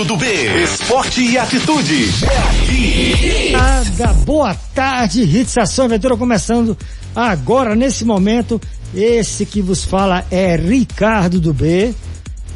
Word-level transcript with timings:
Ricardo 0.00 0.04
do 0.04 0.16
B. 0.16 0.62
Esporte 0.62 1.20
e 1.20 1.38
atitude. 1.38 2.08
Nada, 3.52 4.12
boa 4.24 4.54
tarde, 4.74 5.24
Ritzação 5.24 5.84
Aventura 5.84 6.16
começando 6.16 6.76
agora, 7.14 7.76
nesse 7.76 8.04
momento. 8.04 8.60
Esse 8.94 9.44
que 9.44 9.60
vos 9.60 9.84
fala 9.84 10.24
é 10.30 10.56
Ricardo 10.56 11.40
do 11.40 11.52
B. 11.52 11.94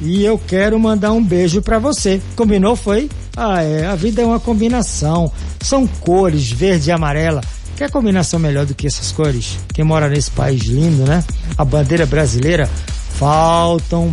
E 0.01 0.25
eu 0.25 0.39
quero 0.39 0.79
mandar 0.79 1.13
um 1.13 1.23
beijo 1.23 1.61
para 1.61 1.79
você. 1.79 2.21
Combinou, 2.35 2.77
foi? 2.77 3.11
Ah, 3.37 3.63
é. 3.63 3.87
A 3.87 3.95
vida 3.95 4.23
é 4.23 4.27
uma 4.27 4.41
combinação. 4.41 5.31
São 5.61 5.87
cores, 5.87 6.51
verde 6.51 6.89
e 6.89 6.93
amarela. 6.93 7.43
Quer 7.77 7.91
combinação 7.91 8.39
melhor 8.39 8.65
do 8.65 8.75
que 8.75 8.87
essas 8.87 9.13
cores? 9.13 9.59
Quem 9.73 9.85
mora 9.85 10.09
nesse 10.09 10.31
país 10.31 10.63
lindo, 10.63 11.05
né? 11.05 11.23
A 11.59 11.65
bandeira 11.65 12.07
brasileira. 12.07 12.69
Faltam 13.19 14.13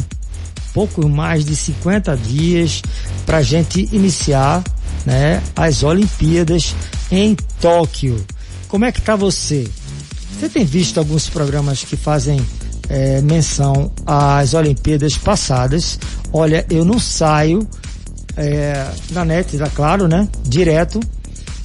pouco 0.74 1.08
mais 1.08 1.46
de 1.46 1.56
50 1.56 2.16
dias 2.18 2.82
para 3.26 3.38
a 3.38 3.42
gente 3.42 3.88
iniciar 3.92 4.64
né, 5.06 5.42
as 5.56 5.84
Olimpíadas 5.84 6.76
em 7.12 7.36
Tóquio. 7.60 8.24
Como 8.68 8.86
é 8.86 8.92
que 8.92 9.02
tá 9.02 9.16
você? 9.16 9.68
Você 10.40 10.50
tem 10.50 10.66
visto 10.66 10.98
alguns 10.98 11.30
programas 11.30 11.84
que 11.84 11.96
fazem 11.96 12.40
é, 12.90 13.22
menção 13.22 13.92
às 14.06 14.54
Olimpíadas 14.54 15.18
passadas? 15.18 16.00
Olha, 16.34 16.66
eu 16.70 16.86
não 16.86 17.00
saio 17.00 17.68
é, 18.38 18.90
da 19.12 19.26
net, 19.26 19.58
tá 19.58 19.70
claro, 19.70 20.08
né? 20.08 20.28
Direto. 20.44 21.00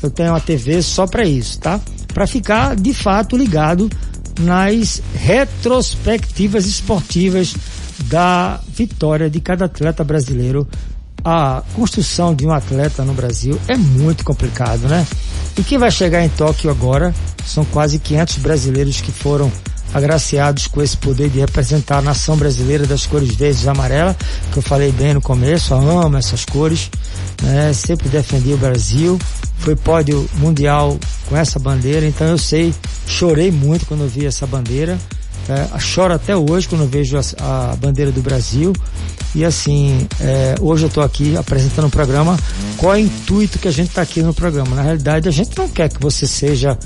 Eu 0.03 0.11
tenho 0.11 0.31
uma 0.31 0.41
TV 0.41 0.83
só 0.83 1.07
para 1.07 1.25
isso, 1.25 1.59
tá? 1.59 1.81
Para 2.13 2.27
ficar 2.27 2.77
de 2.77 2.93
fato 2.93 3.37
ligado 3.37 3.89
nas 4.41 5.01
retrospectivas 5.15 6.67
esportivas 6.67 7.55
da 8.05 8.61
vitória 8.69 9.29
de 9.29 9.41
cada 9.41 9.65
atleta 9.65 10.05
brasileiro. 10.05 10.67
A 11.25 11.63
construção 11.75 12.35
de 12.35 12.47
um 12.47 12.53
atleta 12.53 13.05
no 13.05 13.13
Brasil 13.13 13.59
é 13.67 13.77
muito 13.77 14.25
complicado, 14.25 14.87
né? 14.87 15.05
E 15.59 15.63
quem 15.63 15.77
vai 15.77 15.91
chegar 15.91 16.25
em 16.25 16.29
Tóquio 16.29 16.71
agora 16.71 17.13
são 17.45 17.65
quase 17.65 17.99
500 17.99 18.37
brasileiros 18.39 19.01
que 19.01 19.11
foram 19.11 19.51
agraciados 19.93 20.67
com 20.67 20.83
esse 20.83 20.97
poder 20.97 21.31
de 21.31 21.39
representar 21.39 21.99
a 21.99 22.03
nação 22.03 22.37
brasileira 22.37 22.87
das 22.87 23.07
cores 23.07 23.35
verdes 23.35 23.65
e 23.65 23.69
amarela, 23.69 24.17
que 24.53 24.59
eu 24.59 24.63
falei 24.63 24.93
bem 24.93 25.15
no 25.15 25.21
começo, 25.21 25.73
eu 25.73 25.99
amo 26.01 26.17
essas 26.17 26.45
cores, 26.45 26.91
né? 27.43 27.73
Sempre 27.73 28.09
defendi 28.09 28.53
o 28.53 28.59
Brasil, 28.59 29.19
foi 29.59 29.75
pódio 29.75 30.29
mundial 30.35 30.99
com 31.29 31.37
essa 31.37 31.59
bandeira, 31.59 32.07
então 32.07 32.27
eu 32.27 32.39
sei, 32.39 32.75
chorei 33.07 33.51
muito 33.51 33.87
quando 33.87 34.03
eu 34.03 34.09
vi 34.09 34.27
essa 34.27 34.47
bandeira, 34.47 34.99
é, 35.49 35.79
choro 35.79 36.15
até 36.15 36.37
hoje 36.37 36.69
quando 36.69 36.89
vejo 36.89 37.17
a, 37.17 37.73
a, 37.73 37.77
bandeira 37.77 38.11
do 38.11 38.21
Brasil. 38.21 38.73
E 39.35 39.45
assim, 39.45 40.07
é, 40.21 40.55
hoje 40.61 40.85
eu 40.85 40.89
estou 40.89 41.03
aqui 41.03 41.37
apresentando 41.37 41.87
um 41.87 41.91
programa. 41.91 42.37
Qual 42.77 42.95
é 42.95 42.97
o 42.97 43.01
intuito 43.01 43.59
que 43.59 43.69
a 43.69 43.71
gente 43.71 43.89
está 43.89 44.03
aqui 44.03 44.23
no 44.23 44.35
programa? 44.35 44.75
Na 44.75 44.83
realidade, 44.83 45.29
a 45.29 45.33
gente 45.33 45.57
não 45.57 45.69
quer 45.69 45.89
que 45.89 46.01
você 46.01 46.27
seja. 46.27 46.79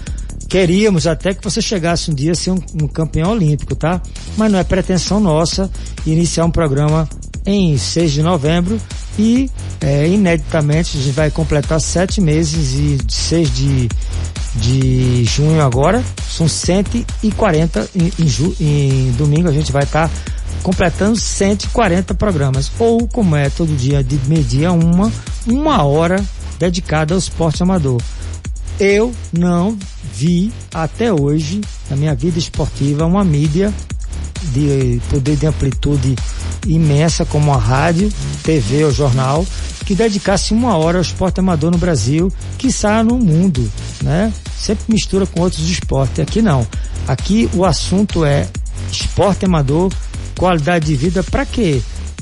Queríamos 0.49 1.07
até 1.07 1.33
que 1.33 1.45
você 1.45 1.63
chegasse 1.63 2.11
um 2.11 2.15
dia 2.15 2.33
a 2.33 2.35
ser 2.35 2.51
um, 2.51 2.61
um 2.83 2.89
campeão 2.89 3.31
olímpico, 3.31 3.75
tá? 3.77 4.03
Mas 4.37 4.51
não 4.51 4.59
é 4.59 4.65
pretensão 4.65 5.21
nossa 5.21 5.71
iniciar 6.05 6.45
um 6.45 6.51
programa 6.51 7.09
em 7.47 7.79
6 7.79 8.13
de 8.13 8.23
novembro 8.23 8.81
e 9.19 9.51
é, 9.81 10.07
ineditamente 10.09 10.97
a 10.97 11.01
gente 11.01 11.15
vai 11.15 11.31
completar 11.31 11.81
sete 11.81 12.21
meses 12.21 12.73
e 12.75 12.99
6 13.09 13.55
de 13.55 13.89
de 14.57 15.25
junho 15.25 15.63
agora, 15.63 16.03
são 16.29 16.49
140 16.49 17.89
em, 17.95 18.13
em, 18.19 18.29
ju, 18.29 18.55
em 18.61 19.13
domingo. 19.13 19.49
A 19.49 19.53
gente 19.53 19.71
vai 19.73 19.85
estar 19.85 20.09
tá 20.09 20.15
completando 20.63 21.17
140 21.17 22.15
programas, 22.15 22.71
ou 22.79 23.07
como 23.09 23.37
é 23.37 23.49
todo 23.49 23.75
dia 23.77 24.03
de 24.03 24.19
meio-dia, 24.27 24.73
uma, 24.73 25.11
uma 25.47 25.83
hora 25.83 26.23
dedicada 26.59 27.15
ao 27.15 27.19
esporte 27.19 27.63
amador. 27.63 28.01
Eu 28.79 29.13
não 29.33 29.77
vi 30.15 30.53
até 30.73 31.13
hoje, 31.13 31.61
na 31.89 31.97
minha 31.97 32.15
vida 32.15 32.39
esportiva, 32.39 33.05
uma 33.05 33.25
mídia 33.25 33.73
de 34.53 35.01
poder 35.11 35.37
de 35.37 35.47
amplitude 35.47 36.15
imensa 36.67 37.25
como 37.25 37.53
a 37.53 37.59
rádio, 37.59 38.11
TV 38.43 38.85
ou 38.85 38.93
jornal, 38.93 39.47
que 39.85 39.95
dedicasse 39.95 40.53
uma 40.53 40.77
hora 40.77 40.99
ao 40.99 41.03
esporte 41.03 41.41
amador 41.41 41.71
no 41.71 41.79
Brasil, 41.79 42.33
que 42.57 42.71
saia 42.73 43.03
no 43.03 43.19
mundo, 43.19 43.71
né? 44.03 44.33
Sempre 44.57 44.93
mistura 44.93 45.27
com 45.27 45.41
outros 45.41 45.69
esportes. 45.69 46.21
Aqui 46.21 46.43
não. 46.43 46.67
Aqui 47.07 47.49
o 47.55 47.65
assunto 47.65 48.25
é 48.25 48.49
esporte 48.91 49.45
amador, 49.45 49.93
qualidade 50.37 50.87
de 50.87 50.97
vida, 50.97 51.23
para 51.23 51.45
quê? 51.45 51.81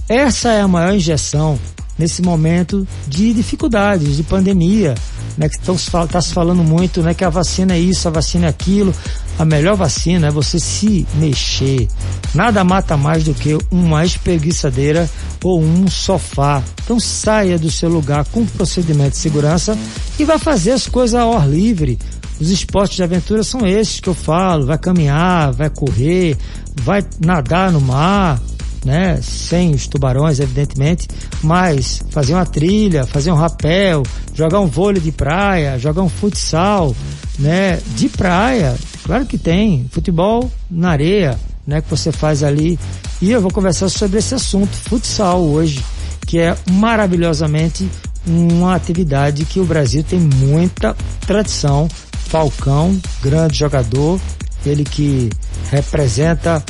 Essa 0.09 0.53
é 0.53 0.61
a 0.61 0.69
maior 0.69 0.94
injeção 0.94 1.59
nesse 1.99 2.22
momento 2.22 2.87
de 3.06 3.34
dificuldades, 3.34 4.17
de 4.17 4.22
pandemia, 4.22 4.94
né? 5.38 5.49
Que 5.49 5.56
está 5.56 6.21
se 6.21 6.34
falando 6.34 6.65
muito, 6.65 7.00
né? 7.00 7.15
Que 7.15 7.25
a 7.25 7.31
vacina 7.31 7.75
é 7.75 7.78
isso, 7.78 8.09
a 8.09 8.10
vacina 8.10 8.47
é 8.47 8.49
aquilo. 8.49 8.93
A 9.38 9.44
melhor 9.44 9.76
vacina 9.76 10.26
é 10.26 10.31
você 10.31 10.59
se 10.59 11.06
mexer. 11.15 11.87
Nada 12.34 12.65
mata 12.65 12.97
mais 12.97 13.22
do 13.22 13.32
que 13.32 13.56
uma 13.71 14.04
espreguiçadeira 14.04 15.09
ou 15.43 15.62
um 15.62 15.88
sofá. 15.88 16.62
Então 16.84 16.99
saia 16.99 17.56
do 17.56 17.71
seu 17.71 17.88
lugar 17.88 18.25
com 18.26 18.44
procedimento 18.44 19.12
de 19.12 19.19
segurança 19.19 19.78
e 20.19 20.25
vá 20.25 20.38
fazer 20.38 20.72
as 20.72 20.88
coisas 20.88 21.19
ao 21.19 21.38
ar 21.38 21.49
livre. 21.49 21.99
Os 22.41 22.50
esportes 22.50 22.97
de 22.97 23.03
aventura 23.03 23.43
são 23.44 23.66
esses 23.66 24.00
que 24.00 24.09
eu 24.09 24.15
falo. 24.15 24.66
Vai 24.66 24.78
caminhar, 24.78 25.53
vai 25.53 25.70
correr, 25.70 26.37
vai 26.82 27.05
nadar 27.20 27.70
no 27.70 27.81
mar, 27.81 28.41
né? 28.84 29.21
Sem 29.22 29.75
os 29.75 29.87
tubarões, 29.87 30.41
evidentemente, 30.41 31.09
mas 31.43 32.03
fazer 32.11 32.34
uma 32.34 32.47
trilha, 32.47 33.06
fazer 33.06 33.31
um 33.33 33.37
rapel, 33.37 34.03
jogar 34.34 34.61
um 34.61 34.66
vôlei 34.66 35.00
de 35.00 35.12
praia, 35.12 35.78
jogar 35.78 36.03
um 36.03 36.09
futsal, 36.09 36.94
né? 37.38 37.78
De 37.97 38.09
praia, 38.09 38.77
Claro 39.09 39.25
que 39.25 39.38
tem. 39.38 39.87
Futebol 39.91 40.53
na 40.71 40.91
areia, 40.91 41.41
né? 41.67 41.81
Que 41.81 41.88
você 41.88 42.12
faz 42.12 42.43
ali. 42.43 42.78
E 43.22 43.31
eu 43.31 43.41
vou 43.41 43.50
conversar 43.50 43.88
sobre 43.88 44.19
esse 44.19 44.34
assunto, 44.34 44.77
futsal, 44.77 45.41
hoje, 45.41 45.83
que 46.27 46.38
é 46.38 46.55
maravilhosamente 46.71 47.88
uma 48.27 48.75
atividade 48.75 49.47
que 49.47 49.61
o 49.61 49.65
Brasil 49.65 50.05
tem 50.05 50.21
muita 50.21 50.94
tradição. 51.27 51.88
Falcão, 52.27 53.00
grande 53.22 53.56
jogador, 53.56 54.21
ele 54.67 54.84
que 54.84 55.31
representa 55.71 56.62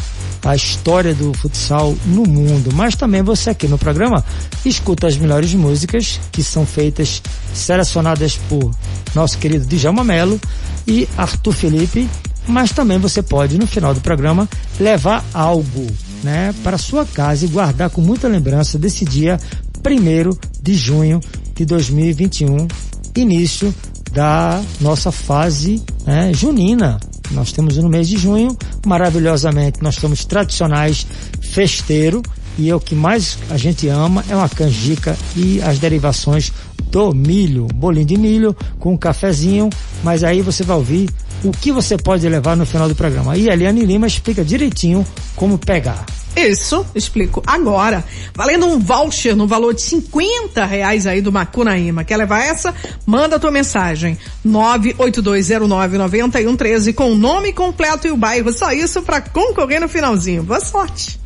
a 0.44 0.54
história 0.54 1.15
do 1.15 1.32
futsal 1.34 1.97
no 2.06 2.25
mundo, 2.25 2.71
mas 2.72 2.94
também 2.94 3.22
você 3.22 3.50
aqui 3.50 3.66
no 3.66 3.78
programa 3.78 4.25
escuta 4.65 5.06
as 5.06 5.16
melhores 5.16 5.53
músicas 5.54 6.21
que 6.31 6.43
são 6.43 6.65
feitas, 6.65 7.22
selecionadas 7.53 8.38
por 8.48 8.75
nosso 9.15 9.38
querido 9.38 9.66
Djalma 9.66 10.04
Melo 10.04 10.41
e 10.87 11.09
Arthur 11.16 11.53
Felipe 11.53 12.09
mas 12.48 12.72
também 12.72 12.98
você 12.98 13.22
pode, 13.22 13.59
no 13.59 13.66
final 13.66 13.93
do 13.93 14.00
programa, 14.00 14.48
levar 14.81 15.22
algo 15.34 15.87
né, 16.25 16.54
para 16.65 16.78
sua 16.78 17.04
casa 17.04 17.44
e 17.44 17.48
guardar 17.48 17.91
com 17.91 18.00
muita 18.00 18.27
lembrança 18.27 18.78
desse 18.78 19.04
dia 19.04 19.38
1 19.87 20.62
de 20.62 20.75
junho 20.75 21.21
de 21.54 21.65
2021, 21.65 22.66
início 23.15 23.72
da 24.12 24.62
nossa 24.81 25.12
fase 25.12 25.82
né, 26.06 26.32
junina. 26.32 26.98
Nós 27.31 27.53
temos 27.53 27.77
no 27.77 27.89
mês 27.89 28.09
de 28.09 28.16
junho, 28.16 28.56
maravilhosamente, 28.87 29.83
nós 29.83 29.94
estamos 29.94 30.25
tradicionais, 30.25 31.06
festeiro, 31.41 32.22
e 32.59 32.71
é 32.71 32.75
o 32.75 32.81
que 32.81 32.94
mais 32.94 33.39
a 33.50 33.56
gente 33.56 33.87
ama 33.87 34.25
é 34.28 34.34
uma 34.34 34.49
canjica 34.49 35.16
e 35.37 35.62
as 35.62 35.78
derivações 35.78 36.53
do 36.91 37.15
milho, 37.15 37.66
bolinho 37.75 38.06
de 38.06 38.16
milho 38.16 38.56
com 38.81 38.94
um 38.94 38.97
cafezinho, 38.97 39.71
mas 40.03 40.25
aí 40.25 40.43
você 40.43 40.65
vai 40.65 40.77
ouvir 40.77 41.09
o 41.44 41.53
que 41.53 41.71
você 41.71 41.97
pode 41.97 42.28
levar 42.28 42.56
no 42.56 42.66
final 42.66 42.89
do 42.89 42.94
programa. 42.94 43.37
E 43.37 43.48
a 43.48 43.53
Eliane 43.53 43.84
Lima 43.84 44.07
explica 44.07 44.45
direitinho 44.45 45.07
como 45.36 45.57
pegar. 45.57 46.04
Isso, 46.38 46.86
explico 46.94 47.42
agora. 47.44 48.04
Valendo 48.32 48.66
um 48.66 48.78
voucher 48.78 49.34
no 49.34 49.48
valor 49.48 49.74
de 49.74 49.82
50 49.82 50.64
reais 50.64 51.04
aí 51.04 51.20
do 51.20 51.32
Macunaíma. 51.32 52.04
Quer 52.04 52.16
levar 52.16 52.44
essa? 52.44 52.72
Manda 53.04 53.40
tua 53.40 53.50
mensagem. 53.50 54.16
982099113 54.46 56.94
com 56.94 57.10
o 57.10 57.16
nome 57.16 57.52
completo 57.52 58.06
e 58.06 58.12
o 58.12 58.16
bairro. 58.16 58.52
Só 58.52 58.70
isso 58.72 59.02
para 59.02 59.20
concorrer 59.20 59.80
no 59.80 59.88
finalzinho. 59.88 60.44
Boa 60.44 60.60
sorte. 60.60 61.18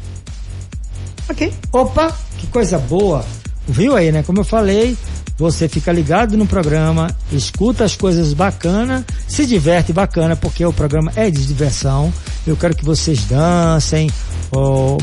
Ok? 1.28 1.52
Opa, 1.72 2.16
que 2.38 2.46
coisa 2.46 2.78
boa. 2.78 3.22
Viu 3.68 3.94
aí, 3.94 4.10
né? 4.10 4.22
Como 4.22 4.40
eu 4.40 4.44
falei, 4.44 4.96
você 5.36 5.68
fica 5.68 5.92
ligado 5.92 6.36
no 6.36 6.46
programa, 6.46 7.14
escuta 7.32 7.84
as 7.84 7.96
coisas 7.96 8.32
bacanas, 8.32 9.04
se 9.26 9.46
diverte 9.46 9.92
bacana, 9.92 10.36
porque 10.36 10.64
o 10.64 10.72
programa 10.72 11.12
é 11.16 11.30
de 11.30 11.46
diversão. 11.46 12.12
Eu 12.46 12.56
quero 12.56 12.76
que 12.76 12.84
vocês 12.84 13.24
dancem, 13.24 14.10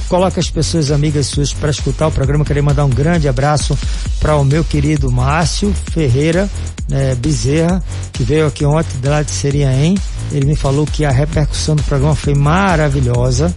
coloque 0.08 0.40
as 0.40 0.50
pessoas 0.50 0.92
amigas 0.92 1.28
suas 1.28 1.54
para 1.54 1.70
escutar 1.70 2.08
o 2.08 2.12
programa. 2.12 2.46
Queria 2.46 2.64
mandar 2.64 2.86
um 2.86 2.90
grande 2.90 3.28
abraço 3.28 3.78
para 4.20 4.36
o 4.36 4.46
meu 4.46 4.64
querido 4.64 5.12
Márcio 5.12 5.74
Ferreira 5.92 6.50
né, 6.90 7.16
Bezerra, 7.16 7.84
que 8.12 8.24
veio 8.24 8.48
aqui 8.48 8.66
ontem 8.66 8.98
de 9.00 9.08
lá 9.08 9.22
de 9.22 9.32
Seriaém, 9.32 9.96
Ele 10.32 10.46
me 10.46 10.56
falou 10.56 10.86
que 10.86 11.06
a 11.06 11.12
repercussão 11.12 11.76
do 11.76 11.84
programa 11.84 12.16
foi 12.16 12.34
maravilhosa. 12.34 13.56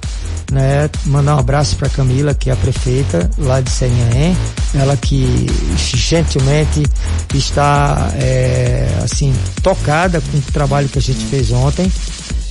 Né? 0.50 0.90
Mandar 1.06 1.36
um 1.36 1.38
abraço 1.38 1.76
para 1.76 1.88
Camila, 1.88 2.34
que 2.34 2.50
é 2.50 2.52
a 2.52 2.56
prefeita 2.56 3.30
lá 3.38 3.62
de 3.62 3.70
Serrinhaém, 3.70 4.36
ela 4.74 4.98
que 4.98 5.46
gentilmente 5.74 6.82
está 7.34 8.12
é, 8.16 8.86
assim 9.02 9.34
tocada 9.62 10.20
com 10.20 10.36
o 10.36 10.42
trabalho 10.52 10.90
que 10.90 10.98
a 10.98 11.02
gente 11.02 11.24
fez 11.24 11.50
ontem 11.52 11.90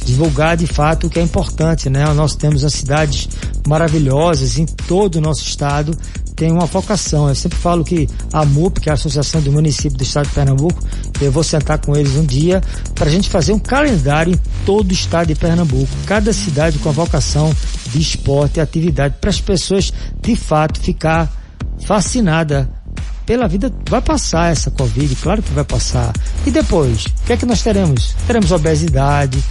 divulgar 0.06 0.58
de 0.58 0.68
fato 0.68 1.08
o 1.08 1.10
que 1.10 1.20
é 1.20 1.22
importante, 1.22 1.90
né? 1.90 2.06
Nós 2.14 2.36
temos 2.36 2.64
as 2.64 2.74
cidades 2.74 3.30
maravilhosas 3.68 4.58
em 4.58 4.66
todo 4.66 5.16
o 5.16 5.22
nosso 5.22 5.44
estado, 5.44 5.96
tem 6.36 6.52
uma 6.52 6.66
vocação. 6.66 7.30
Eu 7.30 7.36
sempre 7.36 7.58
falo 7.58 7.84
que 7.84 8.10
a 8.34 8.44
MUP, 8.44 8.82
que 8.82 8.90
é 8.90 8.92
a 8.92 8.96
Associação 8.96 9.42
do 9.42 9.52
Município 9.52 9.98
do 9.98 10.04
Estado 10.04 10.28
de 10.28 10.34
Pernambuco, 10.34 10.84
eu 11.22 11.32
vou 11.32 11.44
sentar 11.44 11.78
com 11.78 11.96
eles 11.96 12.16
um 12.16 12.26
dia 12.26 12.62
para 12.96 13.08
a 13.08 13.12
gente 13.12 13.30
fazer 13.30 13.54
um 13.54 13.60
calendário 13.60 14.34
em 14.34 14.40
todo 14.66 14.90
o 14.90 14.94
estado 14.94 15.28
de 15.28 15.36
Pernambuco, 15.36 15.92
cada 16.06 16.34
cidade 16.34 16.80
com 16.80 16.90
a 16.90 16.92
vocação 16.92 17.54
de 17.92 18.00
esporte 18.00 18.58
e 18.58 18.62
atividade, 18.62 19.16
para 19.22 19.30
as 19.30 19.40
pessoas 19.40 19.94
de 20.22 20.36
fato 20.36 20.80
ficar 20.80 21.32
fascinada 21.86 22.70
pela 23.26 23.48
vida 23.48 23.72
vai 23.90 24.02
passar 24.02 24.52
essa 24.52 24.72
Covid, 24.72 25.16
claro 25.18 25.42
que 25.42 25.54
vai 25.54 25.64
passar. 25.64 26.12
E 26.46 26.52
depois, 26.52 27.06
o 27.06 27.14
que 27.26 27.34
é 27.34 27.38
que 27.38 27.46
nós 27.46 27.62
teremos? 27.62 28.16
Teremos 28.28 28.52
obesidade, 28.52 29.42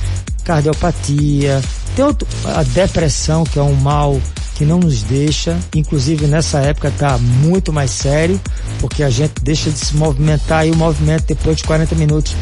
cardiopatia, 0.50 1.62
tem 1.94 2.04
outro, 2.04 2.26
a 2.44 2.64
depressão, 2.64 3.44
que 3.44 3.56
é 3.56 3.62
um 3.62 3.74
mal 3.74 4.20
que 4.56 4.64
não 4.64 4.80
nos 4.80 5.00
deixa, 5.04 5.56
inclusive 5.76 6.26
nessa 6.26 6.58
época 6.58 6.88
está 6.88 7.16
muito 7.18 7.72
mais 7.72 7.92
sério, 7.92 8.38
porque 8.80 9.04
a 9.04 9.10
gente 9.10 9.34
deixa 9.42 9.70
de 9.70 9.78
se 9.78 9.96
movimentar 9.96 10.66
e 10.66 10.72
o 10.72 10.76
movimento 10.76 11.24
depois 11.24 11.56
de 11.56 11.62
40 11.62 11.94
minutos 11.94 12.34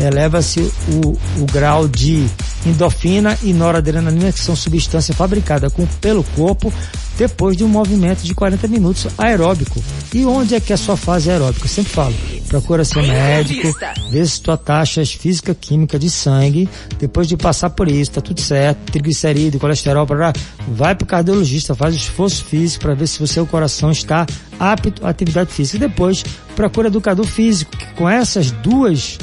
eleva-se 0.00 0.60
o, 0.60 1.10
o 1.40 1.46
grau 1.52 1.86
de 1.86 2.26
endorfina 2.66 3.38
e 3.44 3.52
noradrenalina, 3.52 4.32
que 4.32 4.40
são 4.40 4.56
substâncias 4.56 5.16
fabricadas 5.16 5.72
com, 5.72 5.86
pelo 6.00 6.24
corpo 6.34 6.72
depois 7.16 7.56
de 7.56 7.62
um 7.62 7.68
movimento 7.68 8.22
de 8.22 8.34
40 8.34 8.66
minutos 8.66 9.06
aeróbico. 9.16 9.82
E 10.12 10.24
onde 10.26 10.56
é 10.56 10.60
que 10.60 10.72
é 10.72 10.74
a 10.74 10.78
sua 10.78 10.96
fase 10.96 11.30
aeróbica? 11.30 11.64
Eu 11.64 11.68
sempre 11.68 11.92
falo, 11.92 12.14
procura 12.52 12.84
seu 12.84 13.02
médico, 13.02 13.74
vê 14.10 14.26
se 14.26 14.38
tua 14.42 14.58
taxa 14.58 15.02
física 15.06 15.54
química 15.54 15.98
de 15.98 16.10
sangue, 16.10 16.68
depois 16.98 17.26
de 17.26 17.34
passar 17.34 17.70
por 17.70 17.88
isso, 17.88 18.10
tá 18.10 18.20
tudo 18.20 18.42
certo, 18.42 18.92
triglicerídeo, 18.92 19.58
colesterol, 19.58 20.06
para 20.06 20.34
vai 20.68 20.94
pro 20.94 21.06
cardiologista, 21.06 21.74
faz 21.74 21.94
esforço 21.94 22.44
físico 22.44 22.84
para 22.84 22.94
ver 22.94 23.06
se 23.06 23.22
o 23.22 23.26
seu 23.26 23.46
coração 23.46 23.90
está 23.90 24.26
apto 24.60 25.02
à 25.02 25.08
atividade 25.08 25.50
física. 25.50 25.78
E 25.78 25.88
depois 25.88 26.22
procura 26.54 26.88
educador 26.88 27.24
físico, 27.24 27.74
que 27.74 27.86
com 27.94 28.06
essas 28.06 28.50
duas 28.50 29.16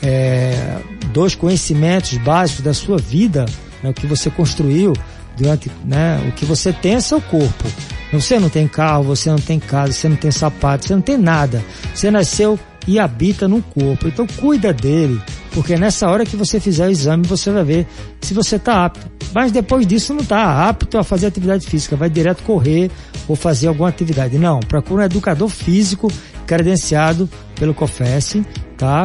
é, 0.00 0.78
dois 1.12 1.34
conhecimentos 1.34 2.16
básicos 2.18 2.62
da 2.62 2.72
sua 2.72 2.98
vida, 2.98 3.46
né, 3.82 3.90
o 3.90 3.94
que 3.94 4.06
você 4.06 4.30
construiu 4.30 4.92
durante, 5.36 5.72
né, 5.84 6.24
o 6.28 6.30
que 6.30 6.44
você 6.44 6.72
tem 6.72 6.94
é 6.94 7.00
seu 7.00 7.20
corpo. 7.20 7.64
Você 8.12 8.38
não 8.38 8.48
tem 8.48 8.68
carro, 8.68 9.02
você 9.02 9.28
não 9.28 9.38
tem 9.38 9.58
casa, 9.58 9.92
você 9.92 10.08
não 10.08 10.16
tem 10.16 10.30
sapato, 10.30 10.86
você 10.86 10.94
não 10.94 11.02
tem 11.02 11.18
nada. 11.18 11.64
Você 11.92 12.08
nasceu 12.08 12.56
e 12.86 12.98
habita 12.98 13.48
no 13.48 13.62
corpo. 13.62 14.08
Então 14.08 14.26
cuida 14.26 14.72
dele, 14.72 15.20
porque 15.52 15.76
nessa 15.76 16.08
hora 16.08 16.24
que 16.24 16.36
você 16.36 16.60
fizer 16.60 16.86
o 16.86 16.90
exame 16.90 17.26
você 17.26 17.50
vai 17.50 17.64
ver 17.64 17.86
se 18.20 18.32
você 18.32 18.56
está 18.56 18.84
apto. 18.84 19.06
Mas 19.34 19.52
depois 19.52 19.86
disso 19.86 20.14
não 20.14 20.22
está 20.22 20.68
apto 20.68 20.96
a 20.98 21.04
fazer 21.04 21.26
atividade 21.26 21.66
física, 21.66 21.96
vai 21.96 22.08
direto 22.08 22.42
correr 22.42 22.90
ou 23.28 23.36
fazer 23.36 23.68
alguma 23.68 23.88
atividade. 23.88 24.38
Não, 24.38 24.60
procura 24.60 25.02
um 25.02 25.06
educador 25.06 25.48
físico 25.48 26.10
credenciado 26.46 27.28
pelo 27.56 27.74
COFES, 27.74 28.38
tá? 28.78 29.02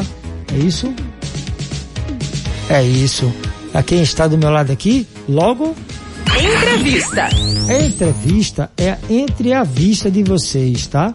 É 0.53 0.57
isso? 0.57 0.93
É 2.69 2.83
isso. 2.83 3.31
A 3.73 3.81
quem 3.81 4.01
está 4.01 4.27
do 4.27 4.37
meu 4.37 4.49
lado 4.49 4.71
aqui, 4.71 5.07
logo. 5.27 5.75
Entrevista. 6.39 7.29
Entrevista 7.69 8.71
é 8.77 8.97
entre 9.09 9.53
a 9.53 9.63
vista 9.63 10.09
de 10.09 10.23
vocês, 10.23 10.87
tá? 10.87 11.13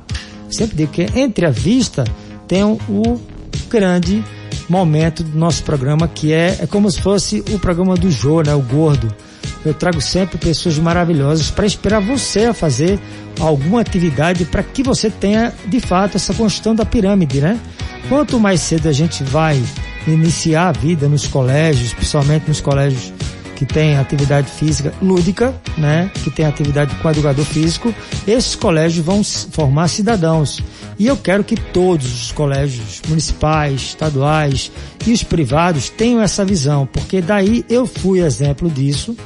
Sempre 0.51 0.77
digo 0.77 0.93
que 0.93 1.07
entre 1.19 1.47
a 1.47 1.51
vista 1.51 2.05
tem 2.47 2.63
o 2.65 3.21
grande 3.69 4.25
momento 4.69 5.23
do 5.23 5.39
nosso 5.39 5.63
programa 5.63 6.09
que 6.09 6.33
é, 6.33 6.59
é 6.61 6.67
como 6.67 6.91
se 6.91 7.01
fosse 7.01 7.43
o 7.53 7.59
programa 7.59 7.95
do 7.95 8.11
Jô, 8.11 8.43
né? 8.43 8.55
O 8.55 8.61
Gordo. 8.61 9.15
Eu 9.65 9.75
trago 9.75 10.01
sempre 10.01 10.39
pessoas 10.39 10.79
maravilhosas 10.79 11.51
para 11.51 11.67
inspirar 11.67 12.01
você 12.01 12.47
a 12.47 12.55
fazer 12.55 12.99
alguma 13.41 13.81
atividade 13.81 14.45
para 14.45 14.63
que 14.63 14.83
você 14.83 15.11
tenha 15.11 15.53
de 15.67 15.81
fato 15.81 16.17
essa 16.17 16.33
construção 16.35 16.75
da 16.75 16.85
pirâmide, 16.85 17.41
né? 17.41 17.59
Quanto 18.09 18.39
mais 18.39 18.61
cedo 18.61 18.89
a 18.89 18.93
gente 18.93 19.25
vai 19.25 19.61
iniciar 20.07 20.69
a 20.69 20.73
vida 20.73 21.09
nos 21.09 21.27
colégios, 21.27 21.93
principalmente 21.93 22.47
nos 22.47 22.61
colégios 22.61 23.13
que 23.57 23.67
tem 23.67 23.97
atividade 23.97 24.49
física 24.49 24.93
lúdica, 25.03 25.53
né, 25.77 26.11
que 26.23 26.31
tem 26.31 26.47
atividade 26.47 26.95
com 26.97 27.11
educador 27.11 27.45
físico, 27.45 27.93
esses 28.27 28.55
colégios 28.55 29.05
vão 29.05 29.25
formar 29.25 29.89
cidadãos. 29.89 30.63
E 30.99 31.07
eu 31.07 31.17
quero 31.17 31.43
que 31.43 31.57
todos 31.57 32.23
os 32.23 32.33
colégios 32.33 33.03
municipais, 33.09 33.81
estaduais 33.81 34.71
e 35.07 35.13
os 35.13 35.23
privados 35.23 35.91
tenham 35.91 36.23
essa 36.23 36.45
visão, 36.45 36.87
porque 36.87 37.21
daí 37.21 37.65
eu 37.69 37.87
fui 37.87 38.21
exemplo 38.21 38.71
disso 38.71 39.17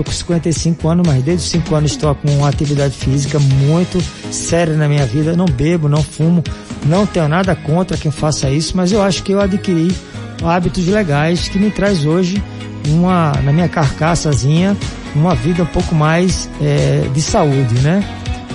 Estou 0.00 0.04
com 0.04 0.12
55 0.12 0.88
anos, 0.88 1.06
mas 1.06 1.22
desde 1.22 1.44
os 1.44 1.50
5 1.50 1.74
anos 1.74 1.90
estou 1.90 2.14
com 2.14 2.28
uma 2.30 2.48
atividade 2.48 2.94
física 2.94 3.38
muito 3.38 4.00
séria 4.32 4.74
na 4.74 4.88
minha 4.88 5.04
vida. 5.04 5.36
Não 5.36 5.44
bebo, 5.44 5.88
não 5.88 6.02
fumo, 6.02 6.42
não 6.86 7.04
tenho 7.04 7.28
nada 7.28 7.54
contra 7.54 7.98
quem 7.98 8.10
faça 8.10 8.48
isso, 8.48 8.74
mas 8.76 8.92
eu 8.92 9.02
acho 9.02 9.22
que 9.22 9.32
eu 9.32 9.40
adquiri 9.40 9.94
hábitos 10.42 10.86
legais 10.86 11.48
que 11.48 11.58
me 11.58 11.70
traz 11.70 12.04
hoje 12.04 12.42
uma 12.88 13.32
na 13.42 13.52
minha 13.52 13.68
carcaçazinha 13.68 14.76
uma 15.14 15.34
vida 15.34 15.62
um 15.62 15.66
pouco 15.66 15.94
mais 15.94 16.48
é, 16.60 17.08
de 17.12 17.20
saúde, 17.20 17.74
né? 17.80 18.02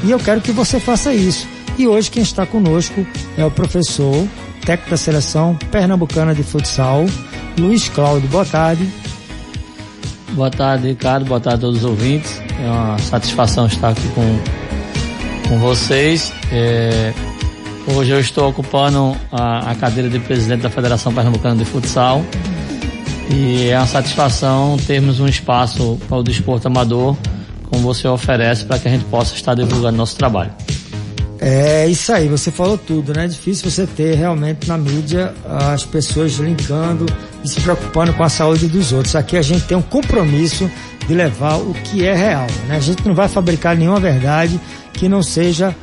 E 0.04 0.12
eu 0.12 0.20
quero 0.20 0.42
que 0.42 0.52
você 0.52 0.80
faça 0.80 1.14
isso. 1.14 1.48
E 1.78 1.88
hoje 1.88 2.10
quem 2.10 2.24
está 2.24 2.46
conosco 2.46 3.06
é 3.38 3.46
o 3.46 3.52
professor, 3.52 4.26
técnico 4.66 4.92
da 4.92 4.98
seleção 4.98 5.58
pernambucana 5.72 6.34
de 6.34 6.44
futsal, 6.44 7.06
Luiz 7.58 7.90
Cláudio. 7.90 8.30
Boa 8.30 8.46
tarde. 8.46 8.88
Boa 10.32 10.50
tarde, 10.50 10.88
Ricardo. 10.88 11.26
Boa 11.26 11.40
tarde 11.40 11.60
a 11.60 11.62
todos 11.62 11.80
os 11.80 11.86
ouvintes. 11.86 12.42
É 12.62 12.70
uma 12.70 12.98
satisfação 13.00 13.68
estar 13.68 13.90
aqui 13.90 14.08
com, 14.10 14.40
com 15.50 15.60
vocês. 15.60 16.32
É, 16.52 17.14
hoje 17.88 18.12
eu 18.12 18.20
estou 18.20 18.50
ocupando 18.50 19.16
a, 19.32 19.72
a, 19.72 19.76
cadeira 19.76 20.10
de 20.10 20.20
presidente 20.20 20.62
da 20.62 20.70
Federação 20.70 21.14
Pernambucana 21.14 21.56
de 21.56 21.66
Futsal. 21.66 22.24
E 23.30 23.70
é 23.70 23.78
uma 23.78 23.88
satisfação 23.88 24.78
termos 24.78 25.20
um 25.20 25.28
espaço 25.28 26.00
para 26.08 26.18
o 26.18 26.24
desporto 26.24 26.68
amador, 26.68 27.16
como 27.70 27.82
você 27.82 28.08
oferece, 28.08 28.66
para 28.66 28.80
que 28.80 28.88
a 28.88 28.92
gente 28.92 29.06
possa 29.06 29.36
estar 29.36 29.56
divulgando 29.56 29.98
nosso 29.98 30.16
trabalho. 30.16 30.52
É 31.40 31.86
isso 31.88 32.14
aí, 32.14 32.28
você 32.28 32.50
falou 32.50 32.78
tudo, 32.78 33.14
né? 33.14 33.26
É 33.26 33.28
difícil 33.28 33.70
você 33.70 33.86
ter 33.86 34.16
realmente 34.16 34.68
na 34.68 34.78
mídia 34.78 35.34
as 35.46 35.84
pessoas 35.84 36.34
linkando 36.34 37.06
e 37.44 37.50
se 37.50 37.60
preocupando 37.60 38.14
com 38.14 38.24
a 38.24 38.30
saúde 38.30 38.68
dos 38.68 38.94
outros. 38.94 39.16
Aqui 39.16 39.38
a 39.38 39.42
gente 39.42 39.66
tem 39.66 39.78
um 39.78 39.82
compromisso 39.82 40.70
de 41.08 41.14
levar 41.14 41.58
o 41.58 41.74
que 41.84 42.06
é 42.06 42.16
real, 42.16 42.48
né? 42.68 42.78
A 42.78 42.80
gente 42.80 43.06
não 43.06 43.14
vai 43.14 43.28
fabricar 43.28 43.76
nenhuma 43.76 44.00
verdade 44.00 44.60
que 44.94 45.10
não 45.10 45.22
seja 45.22 45.76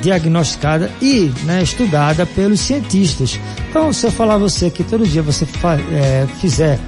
diagnosticada 0.00 0.90
e 1.00 1.32
né, 1.44 1.62
estudada 1.62 2.26
pelos 2.26 2.60
cientistas. 2.60 3.38
Então, 3.70 3.92
se 3.92 4.06
eu 4.06 4.10
falar 4.10 4.34
a 4.34 4.38
você 4.38 4.70
que 4.70 4.82
todo 4.84 5.06
dia 5.06 5.22
você 5.22 5.46
é, 5.92 6.26
fizer, 6.40 6.78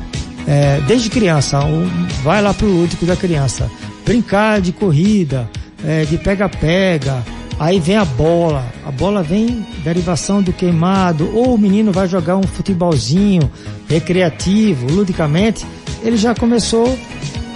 é, 0.46 0.80
desde 0.86 1.10
criança, 1.10 1.60
um, 1.64 1.88
vai 2.22 2.42
lá 2.42 2.52
pro 2.52 2.66
lúdico 2.66 3.06
da 3.06 3.16
criança, 3.16 3.70
brincar 4.04 4.60
de 4.60 4.72
corrida, 4.72 5.48
é, 5.84 6.04
de 6.04 6.18
pega-pega, 6.18 7.22
Aí 7.58 7.80
vem 7.80 7.96
a 7.96 8.04
bola, 8.04 8.64
a 8.86 8.90
bola 8.92 9.20
vem 9.20 9.66
derivação 9.82 10.40
do 10.40 10.52
queimado, 10.52 11.28
ou 11.34 11.54
o 11.54 11.58
menino 11.58 11.90
vai 11.90 12.06
jogar 12.06 12.36
um 12.36 12.44
futebolzinho 12.44 13.50
recreativo, 13.88 14.86
ludicamente, 14.86 15.66
ele 16.04 16.16
já 16.16 16.36
começou 16.36 16.96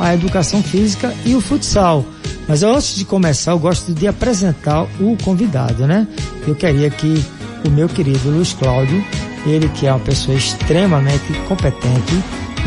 a 0.01 0.13
educação 0.13 0.61
física 0.61 1.15
e 1.25 1.37
o 1.37 1.41
futsal. 1.41 2.05
Mas 2.53 2.63
antes 2.63 2.97
de 2.97 3.07
começar, 3.07 3.53
eu 3.53 3.59
gosto 3.59 3.95
de 3.95 4.07
apresentar 4.07 4.83
o 5.01 5.17
convidado, 5.25 5.87
né? 5.87 6.07
Eu 6.47 6.55
queria 6.55 6.91
que 6.91 7.25
o 7.67 7.71
meu 7.71 7.89
querido 7.89 8.29
Luiz 8.29 8.53
Cláudio, 8.53 9.03
ele 9.47 9.71
que 9.71 9.87
é 9.87 9.91
uma 9.91 10.01
pessoa 10.01 10.37
extremamente 10.37 11.33
competente, 11.49 12.13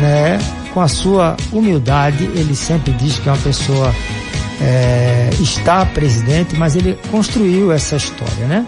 né? 0.00 0.38
Com 0.74 0.80
a 0.80 0.88
sua 0.88 1.36
humildade, 1.52 2.24
ele 2.34 2.56
sempre 2.56 2.92
diz 2.94 3.20
que 3.20 3.28
é 3.28 3.32
uma 3.32 3.40
pessoa 3.40 3.94
é, 4.60 5.30
está 5.38 5.86
presidente, 5.86 6.56
mas 6.56 6.74
ele 6.74 6.98
construiu 7.12 7.70
essa 7.70 7.94
história, 7.94 8.44
né? 8.48 8.66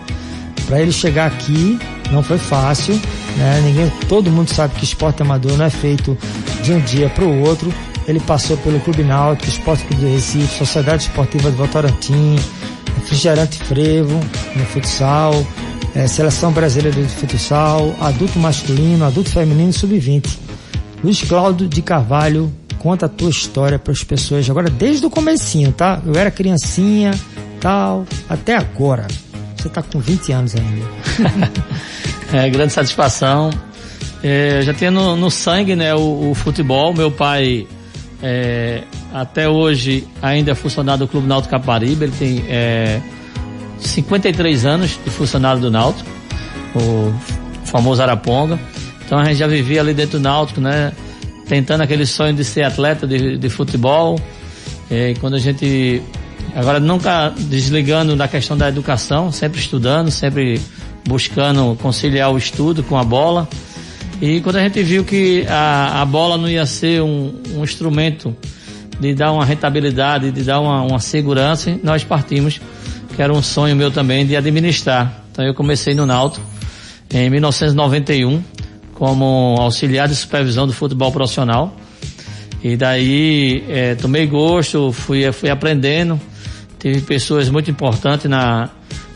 Para 0.69 0.81
ele 0.81 0.93
chegar 0.93 1.27
aqui 1.27 1.81
não 2.13 2.23
foi 2.23 2.39
fácil, 2.39 2.95
né? 3.37 3.61
Ninguém, 3.65 3.93
todo 4.09 4.31
mundo 4.31 4.55
sabe 4.55 4.77
que 4.77 4.85
esporte 4.85 5.21
amador 5.21 5.57
não 5.57 5.65
é 5.65 5.71
feito 5.71 6.17
de 6.63 6.73
um 6.73 6.79
dia 6.79 7.09
para 7.09 7.25
o 7.25 7.41
outro. 7.41 7.75
Ele 8.09 8.21
passou 8.21 8.57
pelo 8.57 8.81
Clube 8.81 9.05
Náutico, 9.05 9.49
Esporte 9.49 9.85
Clube 9.85 10.07
de 10.07 10.13
Recife, 10.13 10.59
Sociedade 10.59 11.03
Esportiva 11.03 11.51
de 11.51 11.57
Votorantim, 11.57 12.37
Refrigerante 12.97 13.59
Frevo 13.59 14.19
no 14.57 14.65
futsal, 14.65 15.35
é, 15.95 16.07
Seleção 16.07 16.51
Brasileira 16.51 17.01
de 17.01 17.09
Futsal, 17.09 17.95
adulto 18.01 18.39
masculino, 18.39 19.05
adulto 19.05 19.31
feminino 19.31 19.71
e 19.71 19.73
sub-20. 19.73 20.27
Luiz 21.05 21.23
Cláudio 21.23 21.69
de 21.69 21.83
Carvalho, 21.83 22.51
conta 22.79 23.07
a 23.07 23.09
tua 23.09 23.31
história 23.31 23.79
para 23.79 23.93
as 23.93 24.03
pessoas 24.03 24.49
agora 24.49 24.71
desde 24.71 25.05
o 25.05 25.11
comecinho, 25.11 25.71
tá? 25.73 26.01
Eu 26.05 26.15
era 26.15 26.31
criancinha, 26.31 27.11
tal, 27.61 28.07
até 28.29 28.57
agora. 28.57 29.07
Você 29.57 29.69
tá 29.69 29.83
com 29.83 29.99
20 29.99 30.33
anos 30.33 30.55
ainda. 30.55 31.53
é, 32.33 32.49
grande 32.49 32.73
satisfação. 32.73 33.51
É, 34.23 34.63
já 34.63 34.73
tinha 34.73 34.91
no, 34.91 35.17
no 35.17 35.31
sangue, 35.31 35.77
né, 35.77 35.95
o, 35.95 36.31
o, 36.31 36.35
futebol. 36.35 36.95
Meu 36.95 37.11
pai 37.11 37.67
é, 38.23 38.83
até 39.13 39.49
hoje 39.49 40.07
ainda 40.21 40.53
é 40.53 40.55
funcionário 40.55 41.07
do 41.07 41.09
Clube 41.09 41.27
Náutico 41.27 41.51
Caparibe. 41.51 42.05
Ele 42.05 42.15
tem 42.19 42.45
é, 42.49 43.01
53 43.79 44.67
anos 44.67 44.99
de 45.05 45.11
funcionário 45.11 45.61
do 45.61 45.71
Náutico, 45.71 46.09
o 46.75 47.15
famoso 47.65 48.03
Araponga. 48.03 48.59
Então 49.05 49.19
a 49.19 49.25
gente 49.25 49.37
já 49.37 49.47
vivia 49.47 49.81
ali 49.81 49.95
dentro 49.95 50.19
do 50.19 50.23
Náutico, 50.23 50.61
né? 50.61 50.93
Tentando 51.47 51.83
aquele 51.83 52.05
sonho 52.05 52.35
de 52.35 52.45
ser 52.45 52.63
atleta 52.63 53.07
de, 53.07 53.39
de 53.39 53.49
futebol. 53.49 54.21
E 54.91 55.15
quando 55.21 55.35
a 55.35 55.39
gente. 55.39 56.03
Agora 56.55 56.81
nunca 56.81 57.33
desligando 57.37 58.17
da 58.17 58.27
questão 58.27 58.57
da 58.57 58.69
educação, 58.69 59.31
sempre 59.31 59.61
estudando, 59.61 60.11
sempre 60.11 60.61
buscando 61.07 61.77
conciliar 61.81 62.33
o 62.33 62.39
estudo 62.39 62.83
com 62.83 62.97
a 62.99 63.05
bola. 63.05 63.49
E 64.21 64.41
quando 64.41 64.57
a 64.57 64.63
gente 64.63 64.83
viu 64.83 65.05
que 65.05 65.47
a, 65.49 66.03
a 66.03 66.05
bola 66.05 66.37
não 66.37 66.49
ia 66.49 66.67
ser 66.67 67.03
um, 67.03 67.35
um 67.55 67.63
instrumento 67.63 68.37
de 68.99 69.15
dar 69.15 69.33
uma 69.33 69.45
rentabilidade, 69.45 70.33
de 70.33 70.43
dar 70.43 70.59
uma, 70.61 70.83
uma 70.83 70.99
segurança, 70.99 71.79
nós 71.85 72.03
partimos, 72.03 72.61
que 73.15 73.23
era 73.23 73.33
um 73.33 73.43
sonho 73.43 73.77
meu 73.77 73.93
também, 73.93 74.27
de 74.27 74.37
administrar. 74.37 75.23
Então 75.31 75.45
eu 75.45 75.55
comecei 75.55 75.95
no 75.95 76.05
Náutico 76.05 76.45
em 77.11 77.31
1991 77.31 78.43
como 78.95 79.57
auxiliar 79.61 80.09
de 80.09 80.17
supervisão 80.17 80.67
do 80.67 80.73
futebol 80.73 81.13
profissional. 81.13 81.77
E 82.63 82.77
daí 82.77 83.65
é, 83.69 83.95
tomei 83.95 84.27
gosto, 84.27 84.91
fui, 84.91 85.31
fui 85.31 85.49
aprendendo. 85.49 86.21
Tive 86.81 87.01
pessoas 87.03 87.49
muito 87.49 87.71
importantes 87.71 88.29
na, 88.29 88.69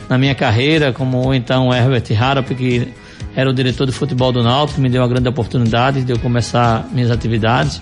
na 0.07 0.17
minha 0.17 0.33
carreira, 0.33 0.93
como 0.93 1.33
então 1.33 1.73
Herbert 1.73 2.05
Harap, 2.17 2.55
que 2.55 2.87
era 3.35 3.49
o 3.49 3.53
diretor 3.53 3.85
de 3.85 3.91
futebol 3.91 4.31
do 4.31 4.43
Náutico, 4.43 4.79
me 4.79 4.89
deu 4.89 5.01
uma 5.01 5.07
grande 5.07 5.27
oportunidade 5.27 6.03
de 6.03 6.11
eu 6.11 6.19
começar 6.19 6.87
minhas 6.91 7.11
atividades, 7.11 7.81